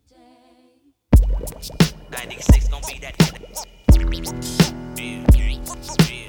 [0.09, 0.37] day.
[2.13, 3.17] 96 gon' be that.
[4.97, 6.22] Yeah, yeah.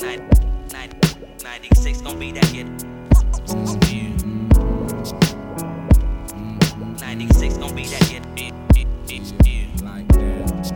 [0.00, 0.28] Nin-
[0.72, 0.90] nin-
[1.42, 2.52] 96 gon' be that.
[2.54, 2.64] Yeah.
[7.00, 8.20] 96 gon' be that yeah.
[9.82, 10.72] Like that.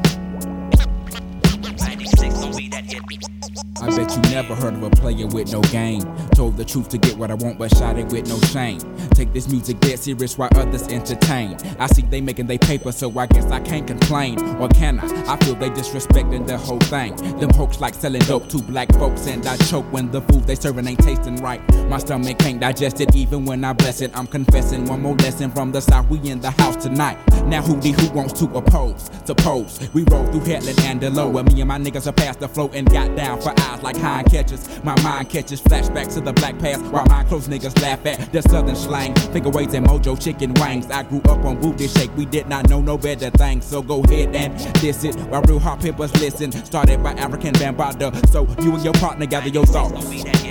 [1.78, 3.69] 96 gon' be that hit.
[3.82, 6.02] I bet you never heard of a player with no game.
[6.34, 8.78] Told the truth to get what I want, but shot it with no shame.
[9.10, 11.56] Take this music dead serious while others entertain.
[11.78, 14.38] I see they making they paper, so I guess I can't complain.
[14.56, 15.32] Or can I?
[15.32, 17.16] I feel they disrespecting the whole thing.
[17.38, 20.54] Them hoax like selling dope to black folks, and I choke when the food they
[20.56, 21.60] serving ain't tasting right.
[21.88, 24.10] My stomach can't digest it, even when I bless it.
[24.16, 26.08] I'm confessing one more lesson from the south.
[26.10, 27.18] We in the house tonight.
[27.46, 29.08] Now who the who wants to oppose?
[29.24, 29.88] To pose.
[29.94, 32.68] We roll through Headland and Delow, where me and my niggas are past the flow
[32.74, 34.68] and got down for like hind catches.
[34.84, 38.42] My mind catches flashbacks to the black past, while my close niggas laugh at the
[38.42, 39.14] southern slang.
[39.32, 40.90] Figure weights and mojo chicken wings.
[40.90, 42.14] I grew up on booty shake.
[42.16, 45.14] We did not know no better things, so go ahead and diss it.
[45.30, 46.52] While real hot pimpers listen.
[46.52, 50.04] Started by African Bambada, so you and your partner gather your thoughts.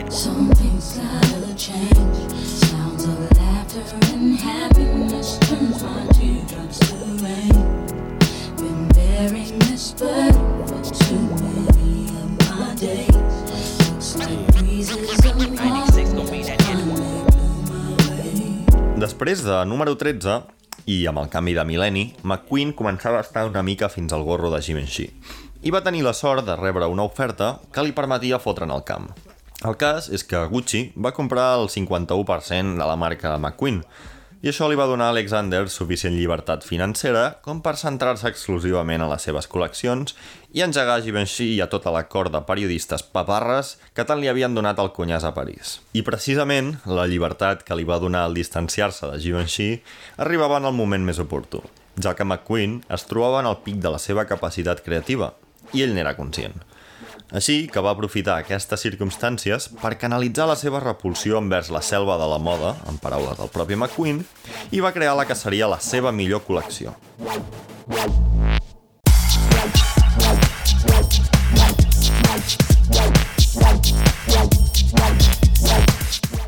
[0.09, 2.31] Something's gotta change.
[2.33, 7.53] Sounds of laughter and happiness turns my teardrops to rain.
[8.57, 13.08] Been bearing this burden for too many of my days.
[18.99, 20.35] Després de número 13,
[20.87, 24.47] i amb el canvi de mil·lenni, McQueen començava a estar una mica fins al gorro
[24.53, 25.09] de Givenchy.
[25.67, 29.09] I va tenir la sort de rebre una oferta que li permetia fotre'n el camp.
[29.67, 33.83] El cas és que Gucci va comprar el 51% de la marca McQueen,
[34.39, 39.09] I això li va donar a Alexander suficient llibertat financera com per centrar-se exclusivament a
[39.11, 40.13] les seves col·leccions
[40.55, 44.31] i engegar a Givenchy i a tota la cort de periodistes paparres que tant li
[44.31, 45.81] havien donat el cunyàs a París.
[45.91, 49.69] I precisament la llibertat que li va donar el distanciar-se de Givenchy
[50.15, 51.59] arribava en el moment més oportú,
[51.99, 55.33] ja que McQueen es trobava en el pic de la seva capacitat creativa
[55.75, 56.55] i ell n'era conscient.
[57.29, 62.25] Així que va aprofitar aquestes circumstàncies per canalitzar la seva repulsió envers la selva de
[62.25, 64.23] la moda, en paraules del propi McQueen,
[64.73, 66.95] i va crear la que seria la seva millor col·lecció.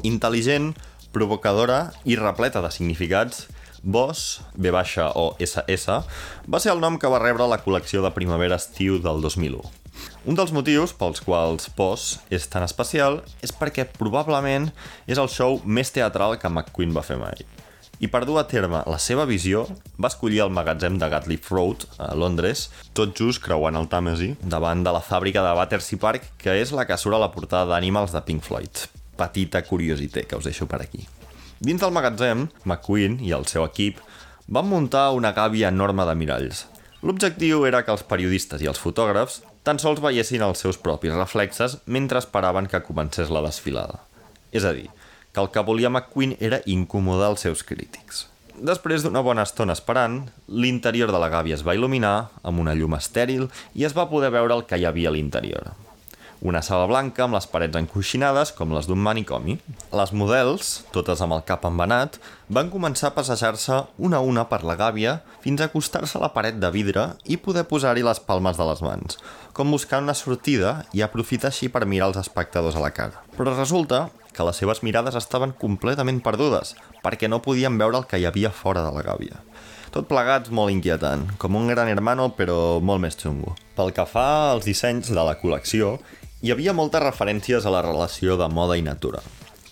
[0.01, 0.71] Intel·ligent,
[1.13, 3.45] provocadora i repleta de significats,
[3.83, 6.01] Boss, B baixa o SS,
[6.49, 9.80] va ser el nom que va rebre la col·lecció de primavera-estiu del 2001.
[10.21, 14.67] Un dels motius pels quals Boss és tan especial és perquè probablement
[15.09, 17.41] és el show més teatral que McQueen va fer mai.
[17.97, 19.63] I per dur a terme la seva visió,
[19.97, 24.83] va escollir el magatzem de Gatliff Road, a Londres, tot just creuant el Tàmesi, davant
[24.85, 28.13] de la fàbrica de Battersea Park, que és la que surt a la portada d'Animals
[28.13, 28.85] de Pink Floyd.
[29.17, 31.01] Petita curiositat que us deixo per aquí.
[31.61, 33.97] Dins del magatzem, McQueen i el seu equip
[34.45, 36.67] van muntar una gàbia enorme de miralls.
[37.01, 41.79] L'objectiu era que els periodistes i els fotògrafs tan sols veiessin els seus propis reflexes
[41.85, 44.03] mentre esperaven que comencés la desfilada.
[44.53, 44.85] És a dir,
[45.33, 48.27] que el que volia McQueen era incomodar els seus crítics.
[48.53, 52.93] Després d'una bona estona esperant, l'interior de la gàbia es va il·luminar amb una llum
[52.99, 55.71] estèril i es va poder veure el que hi havia a l'interior
[56.41, 59.59] una sala blanca amb les parets encoixinades com les d'un manicomi.
[59.93, 62.17] Les models, totes amb el cap envenat,
[62.49, 66.31] van començar a passejar-se una a una per la gàbia fins a acostar-se a la
[66.33, 69.19] paret de vidre i poder posar-hi les palmes de les mans,
[69.53, 73.21] com buscant una sortida i aprofitar així per mirar els espectadors a la cara.
[73.37, 76.73] Però resulta que les seves mirades estaven completament perdudes,
[77.05, 79.43] perquè no podien veure el que hi havia fora de la gàbia.
[79.91, 83.57] Tot plegat molt inquietant, com un gran hermano però molt més xungo.
[83.75, 85.97] Pel que fa als dissenys de la col·lecció,
[86.41, 89.19] hi havia moltes referències a la relació de moda i natura.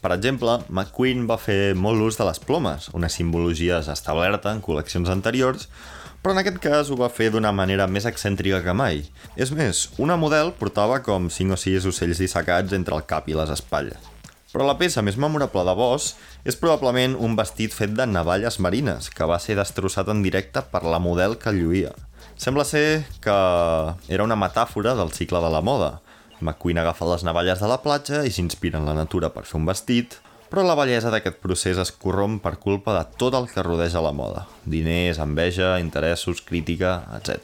[0.04, 5.10] Per exemple, McQueen va fer molt ús de les plomes, una simbologia establerta en col·leccions
[5.10, 5.66] anteriors,
[6.22, 9.02] però en aquest cas ho va fer d'una manera més excèntrica que mai.
[9.36, 13.38] És més, una model portava com 5 o 6 ocells dissecats entre el cap i
[13.40, 13.98] les espatlles.
[14.54, 16.14] Però la peça més memorable de Boss
[16.46, 20.84] és probablement un vestit fet de navalles marines, que va ser destrossat en directe per
[20.86, 21.96] la model que lluïa.
[22.38, 23.40] Sembla ser que
[24.08, 25.98] era una metàfora del cicle de la moda,
[26.40, 29.68] McQueen agafa les navalles de la platja i s'inspira en la natura per fer un
[29.68, 30.16] vestit,
[30.50, 34.16] però la bellesa d'aquest procés es corromp per culpa de tot el que rodeja la
[34.16, 34.48] moda.
[34.66, 37.44] Diners, enveja, interessos, crítica, etc.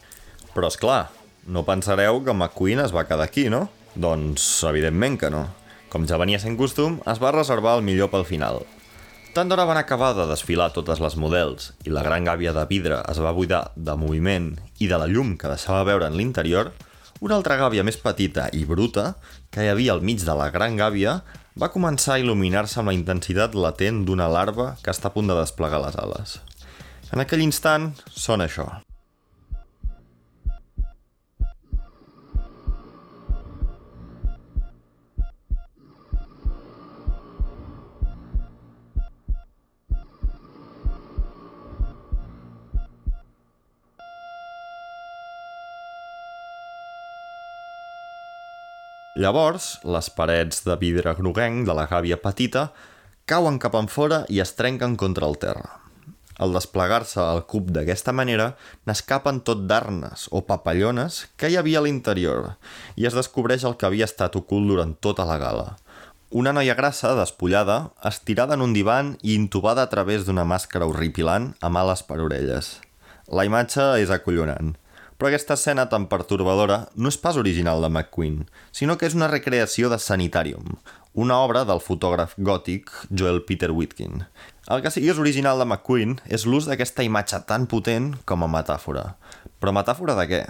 [0.55, 1.03] Però, és clar,
[1.45, 3.67] no pensareu que McQueen es va quedar aquí, no?
[3.95, 5.45] Doncs, evidentment que no.
[5.91, 8.63] Com ja venia sent costum, es va reservar el millor pel final.
[9.35, 13.01] Tant d'hora van acabar de desfilar totes les models i la gran gàbia de vidre
[13.11, 16.71] es va buidar de moviment i de la llum que deixava veure en l'interior,
[17.23, 19.13] una altra gàbia més petita i bruta,
[19.51, 21.21] que hi havia al mig de la gran gàbia,
[21.55, 25.37] va començar a il·luminar-se amb la intensitat latent d'una larva que està a punt de
[25.39, 26.39] desplegar les ales.
[27.13, 28.67] En aquell instant, sona això.
[49.15, 52.65] Llavors, les parets de vidre groguenc de la gàbia petita
[53.31, 55.69] cauen cap en fora i es trenquen contra el terra.
[56.35, 58.49] Al desplegar-se el cub d'aquesta manera,
[58.83, 62.51] n'escapen tot d'arnes o papallones que hi havia a l'interior
[62.99, 65.67] i es descobreix el que havia estat ocult durant tota la gala.
[66.35, 71.53] Una noia grassa, despullada, estirada en un divan i intubada a través d'una màscara horripilant
[71.63, 72.81] amb ales per orelles.
[73.31, 74.75] La imatge és acollonant.
[75.15, 78.41] Però aquesta escena tan pertorbadora no és pas original de McQueen,
[78.75, 80.75] sinó que és una recreació de Sanitarium,
[81.13, 84.25] una obra del fotògraf gòtic Joel Peter Whitkin.
[84.67, 88.51] El que que és original de McQueen és l'ús d'aquesta imatge tan potent com a
[88.51, 89.13] metàfora.
[89.61, 90.43] Però metàfora de què?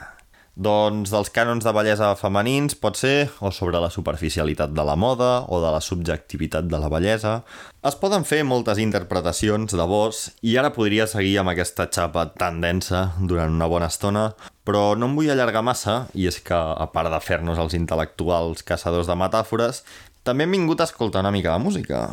[0.55, 5.41] Doncs dels cànons de bellesa femenins pot ser o sobre la superficialitat de la moda
[5.51, 7.41] o de la subjectivitat de la bellesa.
[7.83, 12.61] Es poden fer moltes interpretacions de Boss i ara podria seguir amb aquesta xapa tan
[12.63, 14.29] densa durant una bona estona,
[14.63, 18.63] però no em vull allargar massa i és que, a part de fer-nos els intel·lectuals
[18.63, 19.83] caçadors de metàfores,
[20.23, 22.05] també hem vingut a escoltar una mica de música.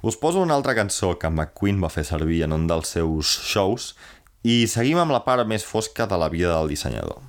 [0.00, 3.92] Us poso una altra cançó que McQueen va fer servir en un dels seus shows
[4.40, 7.20] i seguim amb la part més fosca de la vida del dissenyador.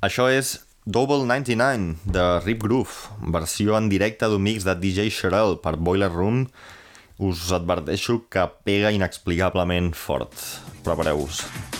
[0.00, 0.54] Això és
[0.88, 6.08] Double 99 de Rip Groove, versió en directe d'un mix de DJ Sherelle per Boiler
[6.08, 6.46] Room,
[7.20, 10.32] us adverteixo que pega inexplicablement fort.
[10.88, 11.44] Prepareu-vos.
[11.44, 11.79] Excuse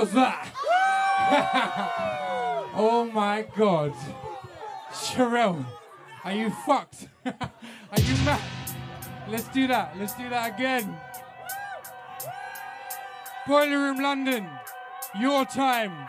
[0.00, 0.48] was that?
[2.74, 3.92] oh my god.
[4.92, 5.64] Sherelle,
[6.24, 7.08] are you fucked?
[7.26, 8.40] are you mad?
[9.28, 9.98] Let's do that.
[9.98, 10.96] Let's do that again.
[13.46, 14.48] Boiler Room London,
[15.18, 16.06] your time.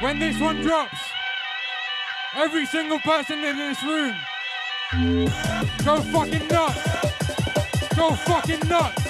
[0.00, 0.98] When this one drops,
[2.34, 4.16] every single person in this room,
[5.84, 6.82] go fucking nuts.
[7.94, 9.02] Go fucking nuts.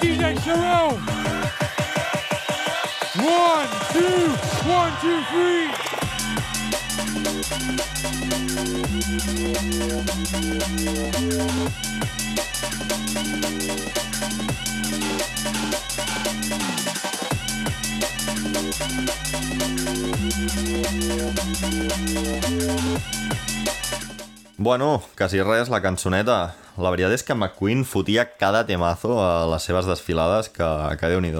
[0.00, 0.98] DJ Sherelle.
[3.22, 4.30] One, two,
[4.68, 5.86] one, two, three.
[24.58, 26.56] Bueno, quasi res, la cançoneta.
[26.76, 30.66] La veritat és que McQueen fotia cada temazo a les seves desfilades que,
[31.00, 31.32] que déu nhi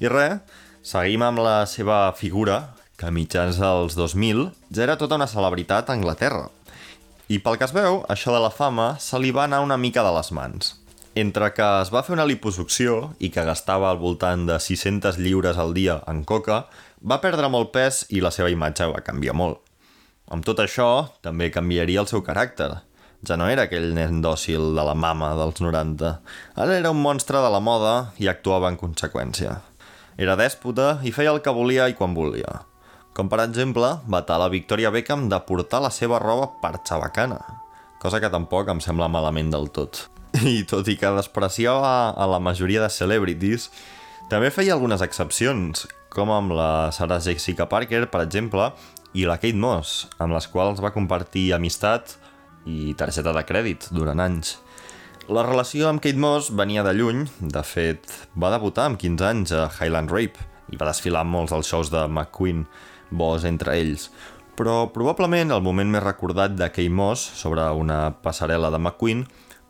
[0.00, 0.40] I res,
[0.82, 5.90] seguim amb la seva figura, que a mitjans dels 2000 ja era tota una celebritat
[5.90, 6.48] a Anglaterra.
[7.28, 10.02] I pel que es veu, això de la fama se li va anar una mica
[10.02, 10.74] de les mans.
[11.14, 15.58] Entre que es va fer una liposucció i que gastava al voltant de 600 lliures
[15.58, 16.66] al dia en coca,
[17.02, 19.60] va perdre molt pes i la seva imatge va canviar molt.
[20.28, 22.70] Amb tot això, també canviaria el seu caràcter.
[23.26, 26.10] Ja no era aquell nen dòcil de la mama dels 90.
[26.54, 29.56] Ara era un monstre de la moda i actuava en conseqüència.
[30.18, 32.60] Era dèspota i feia el que volia i quan volia.
[33.14, 37.40] Com per exemple, vetar la Victoria Beckham de portar la seva roba per xabacana.
[37.98, 40.04] Cosa que tampoc em sembla malament del tot.
[40.38, 43.70] I tot i que despreciava a la majoria de celebrities,
[44.30, 48.70] també feia algunes excepcions, com amb la Sarah Jessica Parker, per exemple,
[49.16, 52.16] i la Kate Moss, amb les quals va compartir amistat
[52.68, 54.58] i targeta de crèdit durant anys.
[55.28, 59.52] La relació amb Kate Moss venia de lluny, de fet, va debutar amb 15 anys
[59.52, 60.40] a Highland Rape
[60.72, 62.64] i va desfilar molts dels shows de McQueen,
[63.10, 64.08] bons entre ells.
[64.56, 69.26] Però probablement el moment més recordat de Kate Moss sobre una passarel·la de McQueen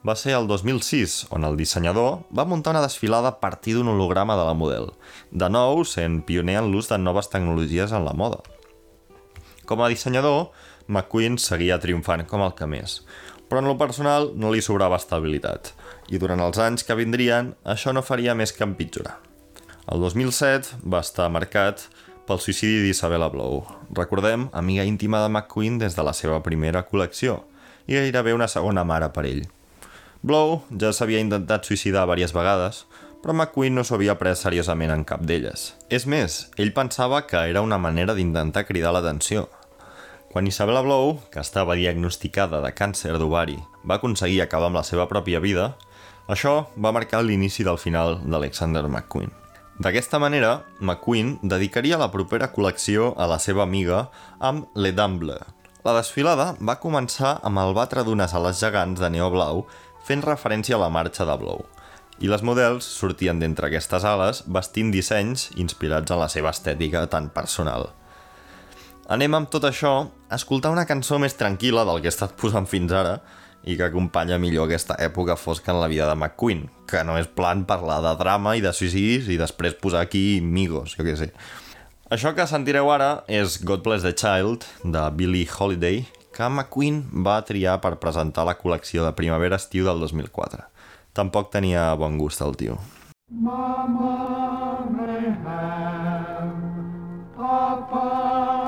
[0.07, 4.37] va ser el 2006, on el dissenyador va muntar una desfilada a partir d'un holograma
[4.39, 4.93] de la model,
[5.31, 8.39] de nou sent pioner en l'ús de noves tecnologies en la moda.
[9.67, 10.53] Com a dissenyador,
[10.87, 13.03] McQueen seguia triomfant com el que més,
[13.49, 15.75] però en lo personal no li sobrava estabilitat,
[16.09, 19.19] i durant els anys que vindrien això no faria més que empitjorar.
[19.89, 21.89] El 2007 va estar marcat
[22.29, 23.63] pel suïcidi d'Isabella Blow.
[23.97, 27.43] Recordem, amiga íntima de McQueen des de la seva primera col·lecció,
[27.89, 29.47] i gairebé una segona mare per ell.
[30.23, 32.83] Blow ja s'havia intentat suïcidar diverses vegades,
[33.23, 35.73] però McQueen no s'ho havia pres seriosament en cap d'elles.
[35.91, 39.47] És més, ell pensava que era una manera d'intentar cridar l'atenció.
[40.33, 43.57] Quan Isabella Blow, que estava diagnosticada de càncer d'ovari,
[43.87, 45.73] va aconseguir acabar amb la seva pròpia vida,
[46.29, 49.31] això va marcar l'inici del final d'Alexander McQueen.
[49.79, 54.09] D'aquesta manera, McQueen dedicaria la propera col·lecció a la seva amiga
[54.43, 55.39] amb Le Dumble.
[55.87, 59.62] La desfilada va començar amb el batre d'unes ales gegants de neó blau
[60.09, 61.67] fent referència a la marxa de Blow.
[62.19, 67.29] I les models sortien d'entre aquestes ales vestint dissenys inspirats en la seva estètica tan
[67.35, 67.91] personal.
[69.13, 69.93] Anem amb tot això
[70.29, 73.19] a escoltar una cançó més tranquil·la del que he estat posant fins ara
[73.69, 77.29] i que acompanya millor aquesta època fosca en la vida de McQueen, que no és
[77.29, 81.33] plan parlar de drama i de suïcidis i després posar aquí migos, jo què sé.
[82.09, 86.07] Això que sentireu ara és God Bless the Child, de Billie Holiday,
[86.39, 90.62] que McQueen va triar per presentar la col·lecció de primavera-estiu del 2004.
[91.18, 92.78] Tampoc tenia bon gust el tio.
[93.28, 96.55] Mama may have,
[97.34, 98.68] Papa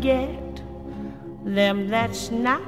[0.00, 0.62] get,
[1.44, 2.62] them that's not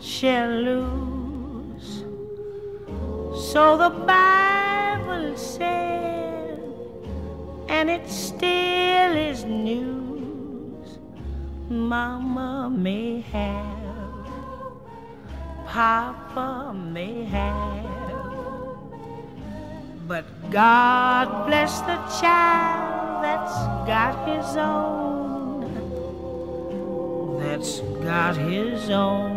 [0.00, 2.04] shall lose.
[3.52, 6.60] So the Bible said,
[7.68, 10.98] and it still is news.
[11.68, 14.26] Mama may have,
[15.66, 17.86] Papa may have,
[20.08, 23.54] but God bless the child that's
[23.86, 24.99] got his own,
[27.60, 29.36] that's got his own.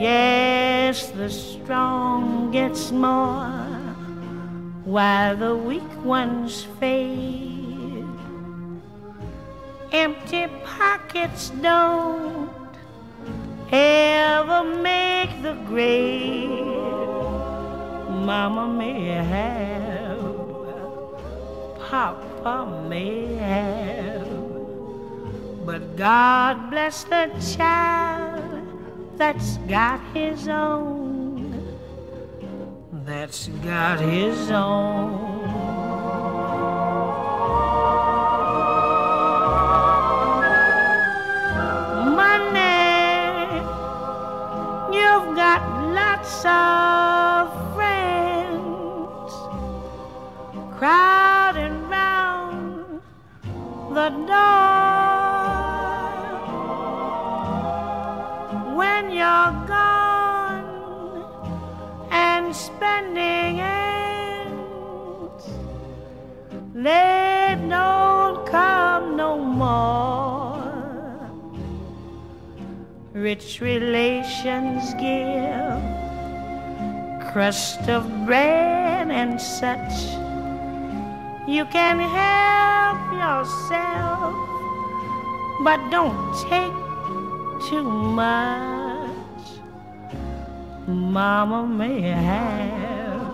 [0.00, 3.50] Yes, the strong gets more
[4.84, 8.06] while the weak ones fade.
[9.90, 12.50] Empty pockets don't
[13.72, 16.50] ever make the grade.
[18.30, 20.20] Mama may have,
[21.80, 22.25] Papa
[22.88, 24.28] may have,
[25.66, 28.62] but God bless the child
[29.16, 31.76] that's got his own,
[33.04, 35.42] that's got his own.
[42.14, 43.58] Money,
[44.96, 46.85] you've got lots of
[73.26, 75.82] Rich relations give
[77.32, 79.96] crust of bread and such.
[81.48, 84.32] You can help yourself,
[85.64, 86.78] but don't take
[87.68, 89.42] too much.
[90.86, 93.26] Mama may have,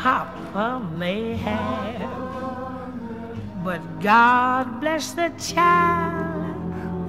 [0.00, 2.08] Papa may have,
[3.62, 6.09] but God bless the child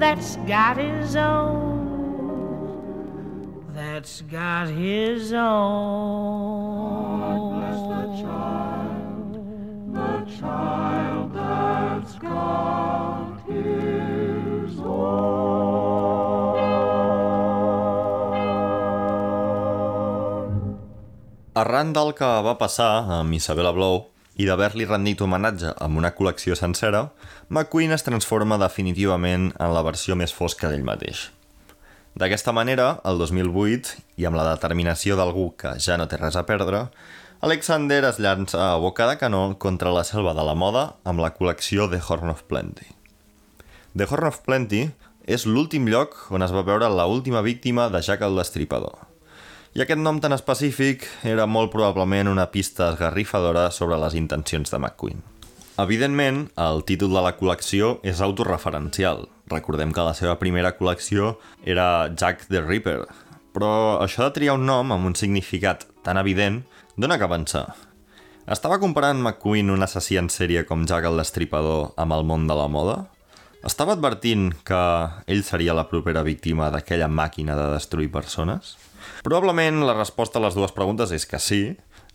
[0.01, 1.69] that's got his own.
[3.73, 6.71] That's got his own.
[7.53, 9.33] bless the child,
[9.93, 14.73] the child that's got his
[21.53, 24.07] Arran del que va passar amb Isabella Blow
[24.39, 27.09] i d'haver-li rendit homenatge amb una col·lecció sencera,
[27.49, 31.29] McQueen es transforma definitivament en la versió més fosca d'ell mateix.
[32.15, 36.43] D'aquesta manera, el 2008, i amb la determinació d'algú que ja no té res a
[36.47, 36.87] perdre,
[37.41, 41.31] Alexander es llança a boca de canó contra la selva de la moda amb la
[41.33, 42.91] col·lecció The Horn of Plenty.
[43.97, 44.83] The Horn of Plenty
[45.25, 49.10] és l'últim lloc on es va veure la última víctima de Jack el Destripador.
[49.71, 54.75] I aquest nom tan específic era molt probablement una pista esgarrifadora sobre les intencions de
[54.75, 55.21] McQueen.
[55.79, 59.23] Evidentment, el títol de la col·lecció és autorreferencial.
[59.47, 63.05] Recordem que la seva primera col·lecció era Jack the Ripper,
[63.55, 63.71] però
[64.03, 66.65] això de triar un nom amb un significat tan evident
[66.99, 67.69] dona que pensar.
[68.51, 72.59] Estava comparant McQueen un assassí en sèrie com Jack el Destripador amb el món de
[72.59, 73.05] la moda?
[73.63, 74.83] Estava advertint que
[75.31, 78.75] ell seria la propera víctima d'aquella màquina de destruir persones?
[79.21, 81.61] Probablement la resposta a les dues preguntes és que sí,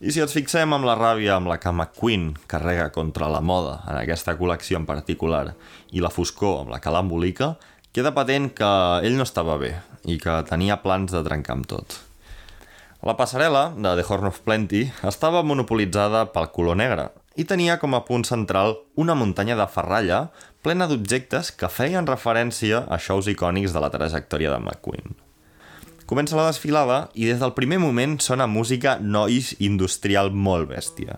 [0.03, 3.77] i si ens fixem amb la ràbia amb la que McQueen carrega contra la moda
[3.87, 5.53] en aquesta col·lecció en particular
[5.95, 7.55] i la foscor amb la que l'embolica,
[7.95, 8.71] queda patent que
[9.07, 11.95] ell no estava bé i que tenia plans de trencar amb tot.
[13.07, 17.07] La passarel·la de The Horn of Plenty estava monopolitzada pel color negre
[17.39, 20.25] i tenia com a punt central una muntanya de ferralla
[20.67, 25.26] plena d'objectes que feien referència a shows icònics de la trajectòria de McQueen.
[26.07, 31.17] Comença la desfilada i des del primer moment sona música noise industrial molt bèstia.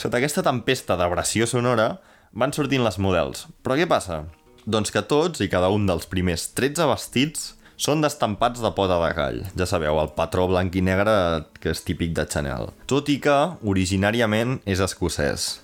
[0.00, 1.98] Sota aquesta tempesta d'abrasió sonora
[2.32, 3.44] van sortint les models.
[3.60, 4.22] Però què passa?
[4.64, 9.12] Doncs que tots i cada un dels primers 13 vestits són d'estampats de pota de
[9.12, 9.42] gall.
[9.60, 12.72] Ja sabeu, el patró blanc i negre que és típic de Chanel.
[12.88, 15.58] Tot i que, originàriament, és escocès.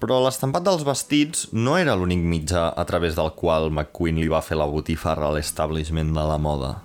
[0.00, 4.40] Però l'estampat dels vestits no era l'únic mitjà a través del qual McQueen li va
[4.40, 6.78] fer la botifarra a l'establishment de la moda.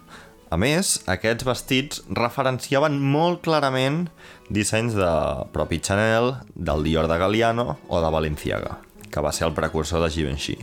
[0.56, 4.06] A més, aquests vestits referenciaven molt clarament
[4.48, 5.10] dissenys de
[5.52, 8.78] propi Chanel, del Dior de Galliano o de Balenciaga,
[9.12, 10.56] que va ser el precursor de Givenchy.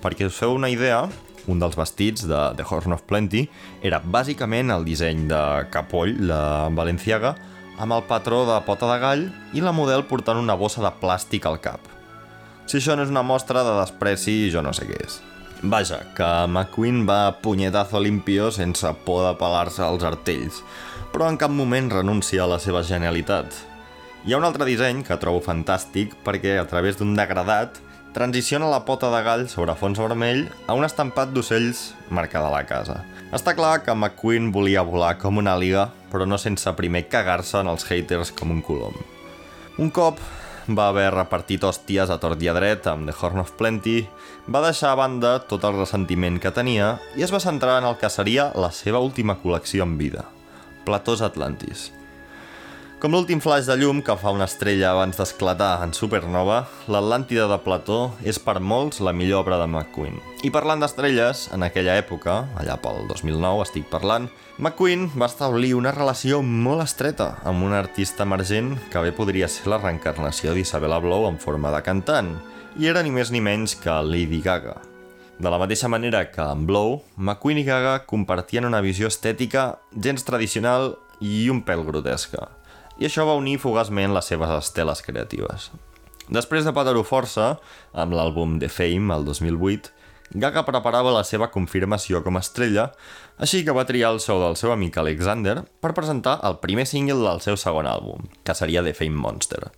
[0.00, 1.02] Perquè us feu una idea,
[1.52, 3.44] un dels vestits de The Horn of Plenty
[3.84, 6.42] era bàsicament el disseny de capoll de
[6.80, 7.36] Balenciaga
[7.76, 11.44] amb el patró de pota de gall i la model portant una bossa de plàstic
[11.44, 11.84] al cap.
[12.64, 15.20] Si això no és una mostra de despreci, jo no sé què és.
[15.62, 20.60] Vaja, que McQueen va punyetazo limpio sense por de pelar-se als artells,
[21.12, 23.56] però en cap moment renuncia a la seva genialitat.
[24.26, 27.80] Hi ha un altre disseny que trobo fantàstic perquè a través d'un degradat
[28.16, 32.64] transiciona la pota de gall sobre fons vermell a un estampat d'ocells marcada a la
[32.68, 33.00] casa.
[33.32, 37.72] Està clar que McQueen volia volar com una liga, però no sense primer cagar-se en
[37.72, 38.96] els haters com un colom.
[39.80, 40.20] Un cop
[40.66, 44.00] va haver repartit hòsties a tort i a dret amb The Horn of Plenty,
[44.46, 47.98] va deixar a banda tot el ressentiment que tenia i es va centrar en el
[47.98, 50.26] que seria la seva última col·lecció en vida,
[50.86, 51.90] Platós Atlantis.
[52.96, 57.58] Com l'últim flash de llum que fa una estrella abans d'esclatar en supernova, l'Atlàntida de
[57.60, 60.16] Plató és per molts la millor obra de McQueen.
[60.48, 65.92] I parlant d'estrelles, en aquella època, allà pel 2009 estic parlant, McQueen va establir una
[65.92, 71.28] relació molt estreta amb un artista emergent que bé podria ser la reencarnació d'Isabella Blow
[71.28, 72.38] en forma de cantant,
[72.78, 74.76] i era ni més ni menys que Lady Gaga.
[75.40, 80.24] De la mateixa manera que en Blow, McQueen i Gaga compartien una visió estètica gens
[80.28, 82.50] tradicional i un pèl grotesca
[82.98, 85.70] i això va unir fugaçment les seves esteles creatives.
[86.32, 87.54] Després de patar-ho força,
[87.94, 89.92] amb l'àlbum The Fame, el 2008,
[90.42, 92.88] Gaga preparava la seva confirmació com a estrella,
[93.38, 97.22] així que va triar el so del seu amic Alexander per presentar el primer single
[97.22, 99.68] del seu segon àlbum, que seria The Fame Monster.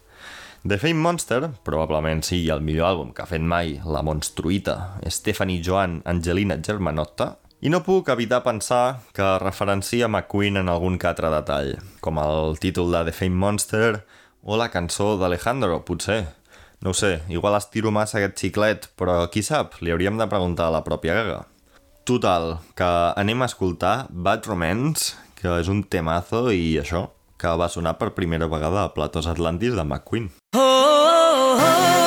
[0.66, 5.62] The Fame Monster probablement sigui el millor àlbum que ha fet mai la monstruïta Stephanie
[5.62, 11.30] Joan Angelina Germanotta, i no puc evitar pensar que referencia McQueen en algun que altre
[11.30, 14.04] detall, com el títol de The Fame Monster
[14.42, 16.24] o la cançó d'Alejandro, potser.
[16.82, 20.68] No ho sé, igual estiro massa aquest xiclet, però qui sap, li hauríem de preguntar
[20.68, 21.40] a la pròpia Gaga.
[22.06, 27.08] Total, que anem a escoltar Bad Romance, que és un temazo i això,
[27.38, 30.28] que va sonar per primera vegada a Platos Atlantis de McQueen.
[30.54, 31.97] Roma,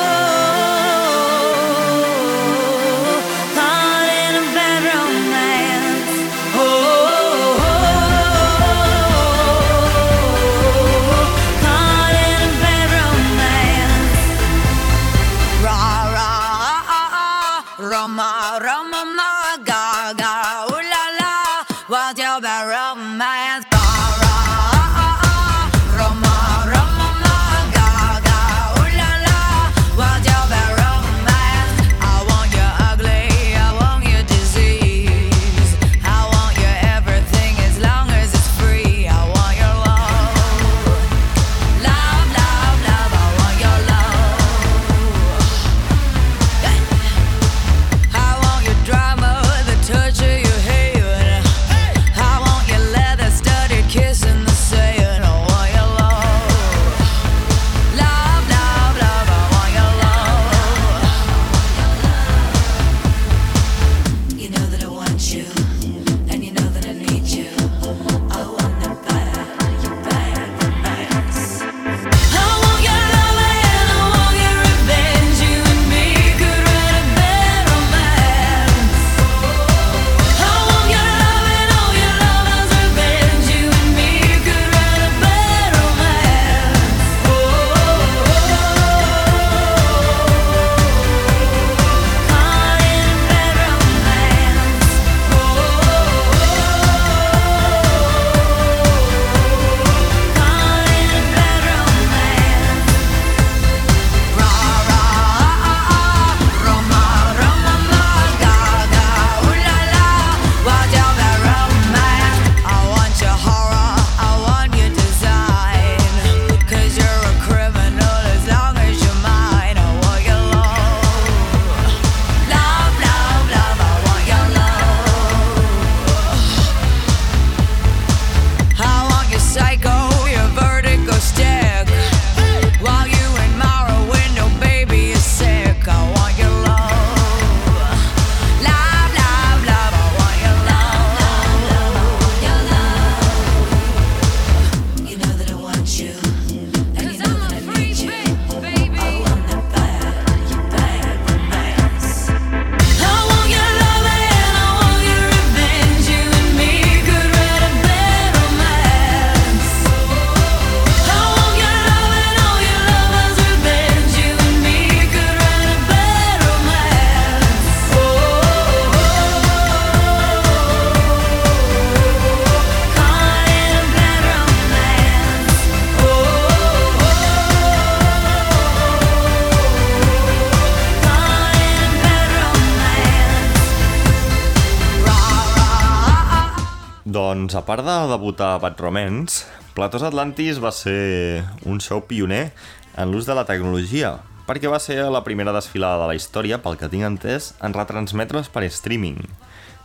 [188.21, 192.51] debutar a Bad Romance, Platós Atlantis va ser un show pioner
[192.93, 196.77] en l'ús de la tecnologia, perquè va ser la primera desfilada de la història, pel
[196.77, 199.17] que tinc entès, en retransmetre's per streaming.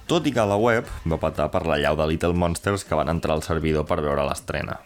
[0.04, 3.08] Tot i que la web va patar per la llau de Little Monsters que van
[3.08, 4.82] entrar al servidor per veure l'estrena.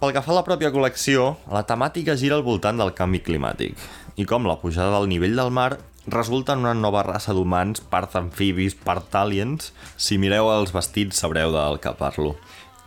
[0.00, 3.76] Pel que fa a la pròpia col·lecció, la temàtica gira al voltant del canvi climàtic
[4.16, 8.16] i com la pujada del nivell del mar resulta en una nova raça d'humans, part
[8.18, 9.70] amfibis, part aliens.
[9.96, 12.34] Si mireu els vestits sabreu del que parlo.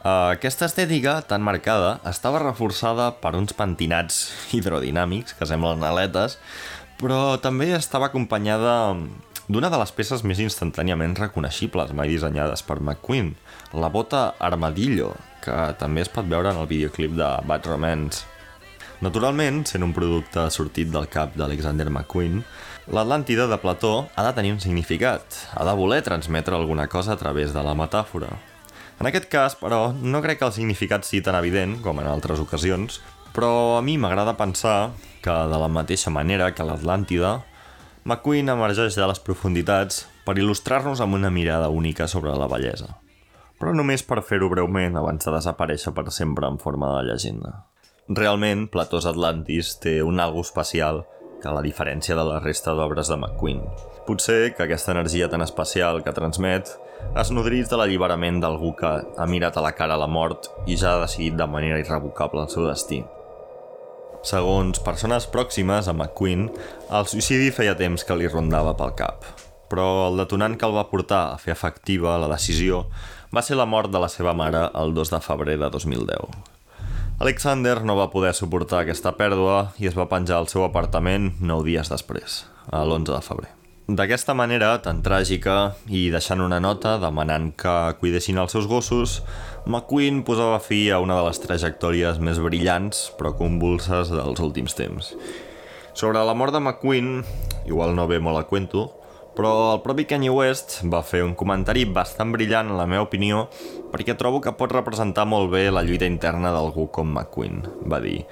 [0.06, 4.20] Uh, aquesta estètica tan marcada estava reforçada per uns pentinats
[4.54, 6.36] hidrodinàmics que semblen aletes,
[7.02, 8.76] però també estava acompanyada
[9.50, 13.34] d'una de les peces més instantàniament reconeixibles mai dissenyades per McQueen,
[13.74, 18.30] la bota Armadillo, que també es pot veure en el videoclip de Bad Romance.
[19.02, 22.44] Naturalment, sent un producte sortit del cap d'Alexander McQueen,
[22.94, 25.26] l'Atlàntida de Plató ha de tenir un significat,
[25.58, 28.38] ha de voler transmetre alguna cosa a través de la metàfora.
[29.00, 32.40] En aquest cas, però, no crec que el significat sigui tan evident com en altres
[32.40, 33.02] ocasions,
[33.36, 37.42] però a mi m'agrada pensar que de la mateixa manera que l'Atlàntida,
[38.06, 42.94] McQueen emergeix de les profunditats per il·lustrar-nos amb una mirada única sobre la bellesa.
[43.60, 47.66] Però només per fer-ho breument abans de desaparèixer per sempre en forma de llegenda.
[48.08, 51.04] Realment, Platós Atlantis té un algo especial
[51.42, 53.64] que la diferència de la resta d'obres de McQueen.
[54.06, 56.70] Potser que aquesta energia tan especial que transmet
[57.16, 60.96] es nodrís de l'alliberament d'algú que ha mirat a la cara la mort i ja
[60.96, 63.04] ha decidit de manera irrevocable el seu destí.
[64.26, 66.48] Segons persones pròximes a McQueen,
[66.90, 69.28] el suïcidi feia temps que li rondava pel cap.
[69.70, 72.86] Però el detonant que el va portar a fer efectiva la decisió
[73.36, 76.40] va ser la mort de la seva mare el 2 de febrer de 2010.
[77.20, 81.70] Alexander no va poder suportar aquesta pèrdua i es va penjar al seu apartament 9
[81.70, 83.54] dies després, a l'11 de febrer.
[83.86, 89.20] D'aquesta manera tan tràgica i deixant una nota demanant que cuidessin els seus gossos,
[89.68, 95.12] McQueen posava fi a una de les trajectòries més brillants però convulses dels últims temps.
[95.94, 97.22] Sobre la mort de McQueen,
[97.70, 98.88] igual no ve molt a cuento,
[99.38, 103.46] però el propi Kanye West va fer un comentari bastant brillant en la meva opinió
[103.94, 107.62] perquè trobo que pot representar molt bé la lluita interna d'algú com McQueen.
[107.86, 108.24] Va dir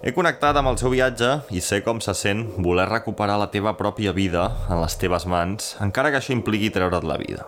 [0.00, 3.74] he connectat amb el seu viatge i sé com se sent voler recuperar la teva
[3.76, 7.44] pròpia vida en les teves mans, encara que això impliqui treure't la vida.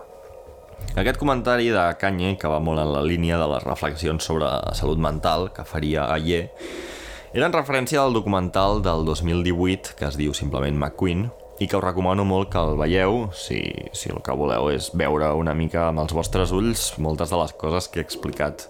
[0.93, 5.01] Aquest comentari de Kanye, que va molt en la línia de les reflexions sobre salut
[5.01, 6.43] mental que faria a Ye,
[7.33, 11.85] era en referència al documental del 2018 que es diu simplement McQueen i que us
[11.85, 13.63] recomano molt que el veieu si,
[13.97, 17.57] si el que voleu és veure una mica amb els vostres ulls moltes de les
[17.57, 18.67] coses que he explicat.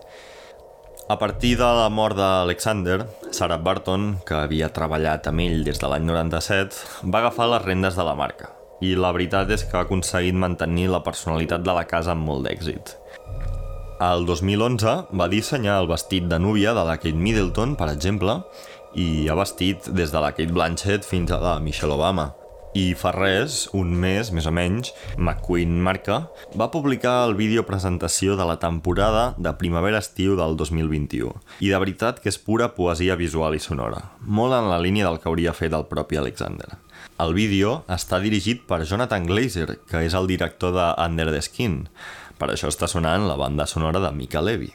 [1.09, 3.03] A partir de la mort d'Alexander,
[3.35, 6.77] Sarah Barton, que havia treballat amb ell des de l'any 97,
[7.11, 8.53] va agafar les rendes de la marca.
[8.79, 12.47] I la veritat és que ha aconseguit mantenir la personalitat de la casa amb molt
[12.47, 12.93] d'èxit.
[13.99, 18.39] El 2011 va dissenyar el vestit de núvia de la Kate Middleton, per exemple,
[18.95, 22.31] i ha vestit des de la Kate Blanchett fins a la Michelle Obama.
[22.73, 26.23] I fa res, un mes més o menys, McQueen Marca
[26.57, 31.35] va publicar el vídeo presentació de la temporada de primavera-estiu del 2021.
[31.61, 35.21] I de veritat que és pura poesia visual i sonora, molt en la línia del
[35.21, 36.79] que hauria fet el propi Alexander.
[37.21, 41.83] El vídeo està dirigit per Jonathan Glazer, que és el director de Under the Skin.
[42.41, 44.73] Per això està sonant la banda sonora de Mika Levy.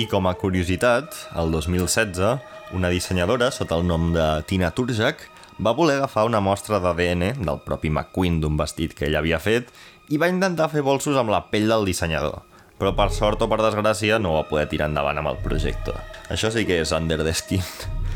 [0.00, 2.24] I com a curiositat, el 2016,
[2.72, 7.60] una dissenyadora sota el nom de Tina Turjak va voler agafar una mostra d'ADN del
[7.64, 9.72] propi McQueen d'un vestit que ell havia fet
[10.12, 12.42] i va intentar fer bolsos amb la pell del dissenyador.
[12.76, 15.94] Però per sort o per desgràcia no va poder tirar endavant amb el projecte.
[16.28, 17.64] Això sí que és under the skin.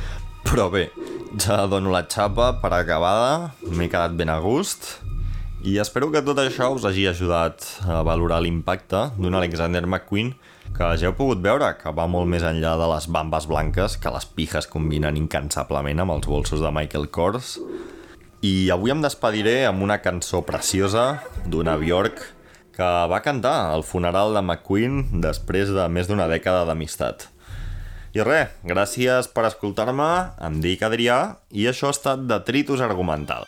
[0.48, 0.90] Però bé,
[1.40, 4.98] ja dono la xapa per acabada, m'he quedat ben a gust
[5.60, 10.32] i espero que tot això us hagi ajudat a valorar l'impacte d'un Alexander McQueen
[10.76, 14.12] que ja heu pogut veure que va molt més enllà de les bambes blanques que
[14.14, 17.58] les pijes combinen incansablement amb els bolsos de Michael Kors.
[18.40, 22.22] I avui em despediré amb una cançó preciosa d'una Bjork
[22.76, 27.28] que va cantar al funeral de McQueen després de més d'una dècada d'amistat.
[28.16, 30.10] I res, gràcies per escoltar-me,
[30.42, 31.20] em dic Adrià
[31.52, 33.44] i això ha estat Detritus Argumental.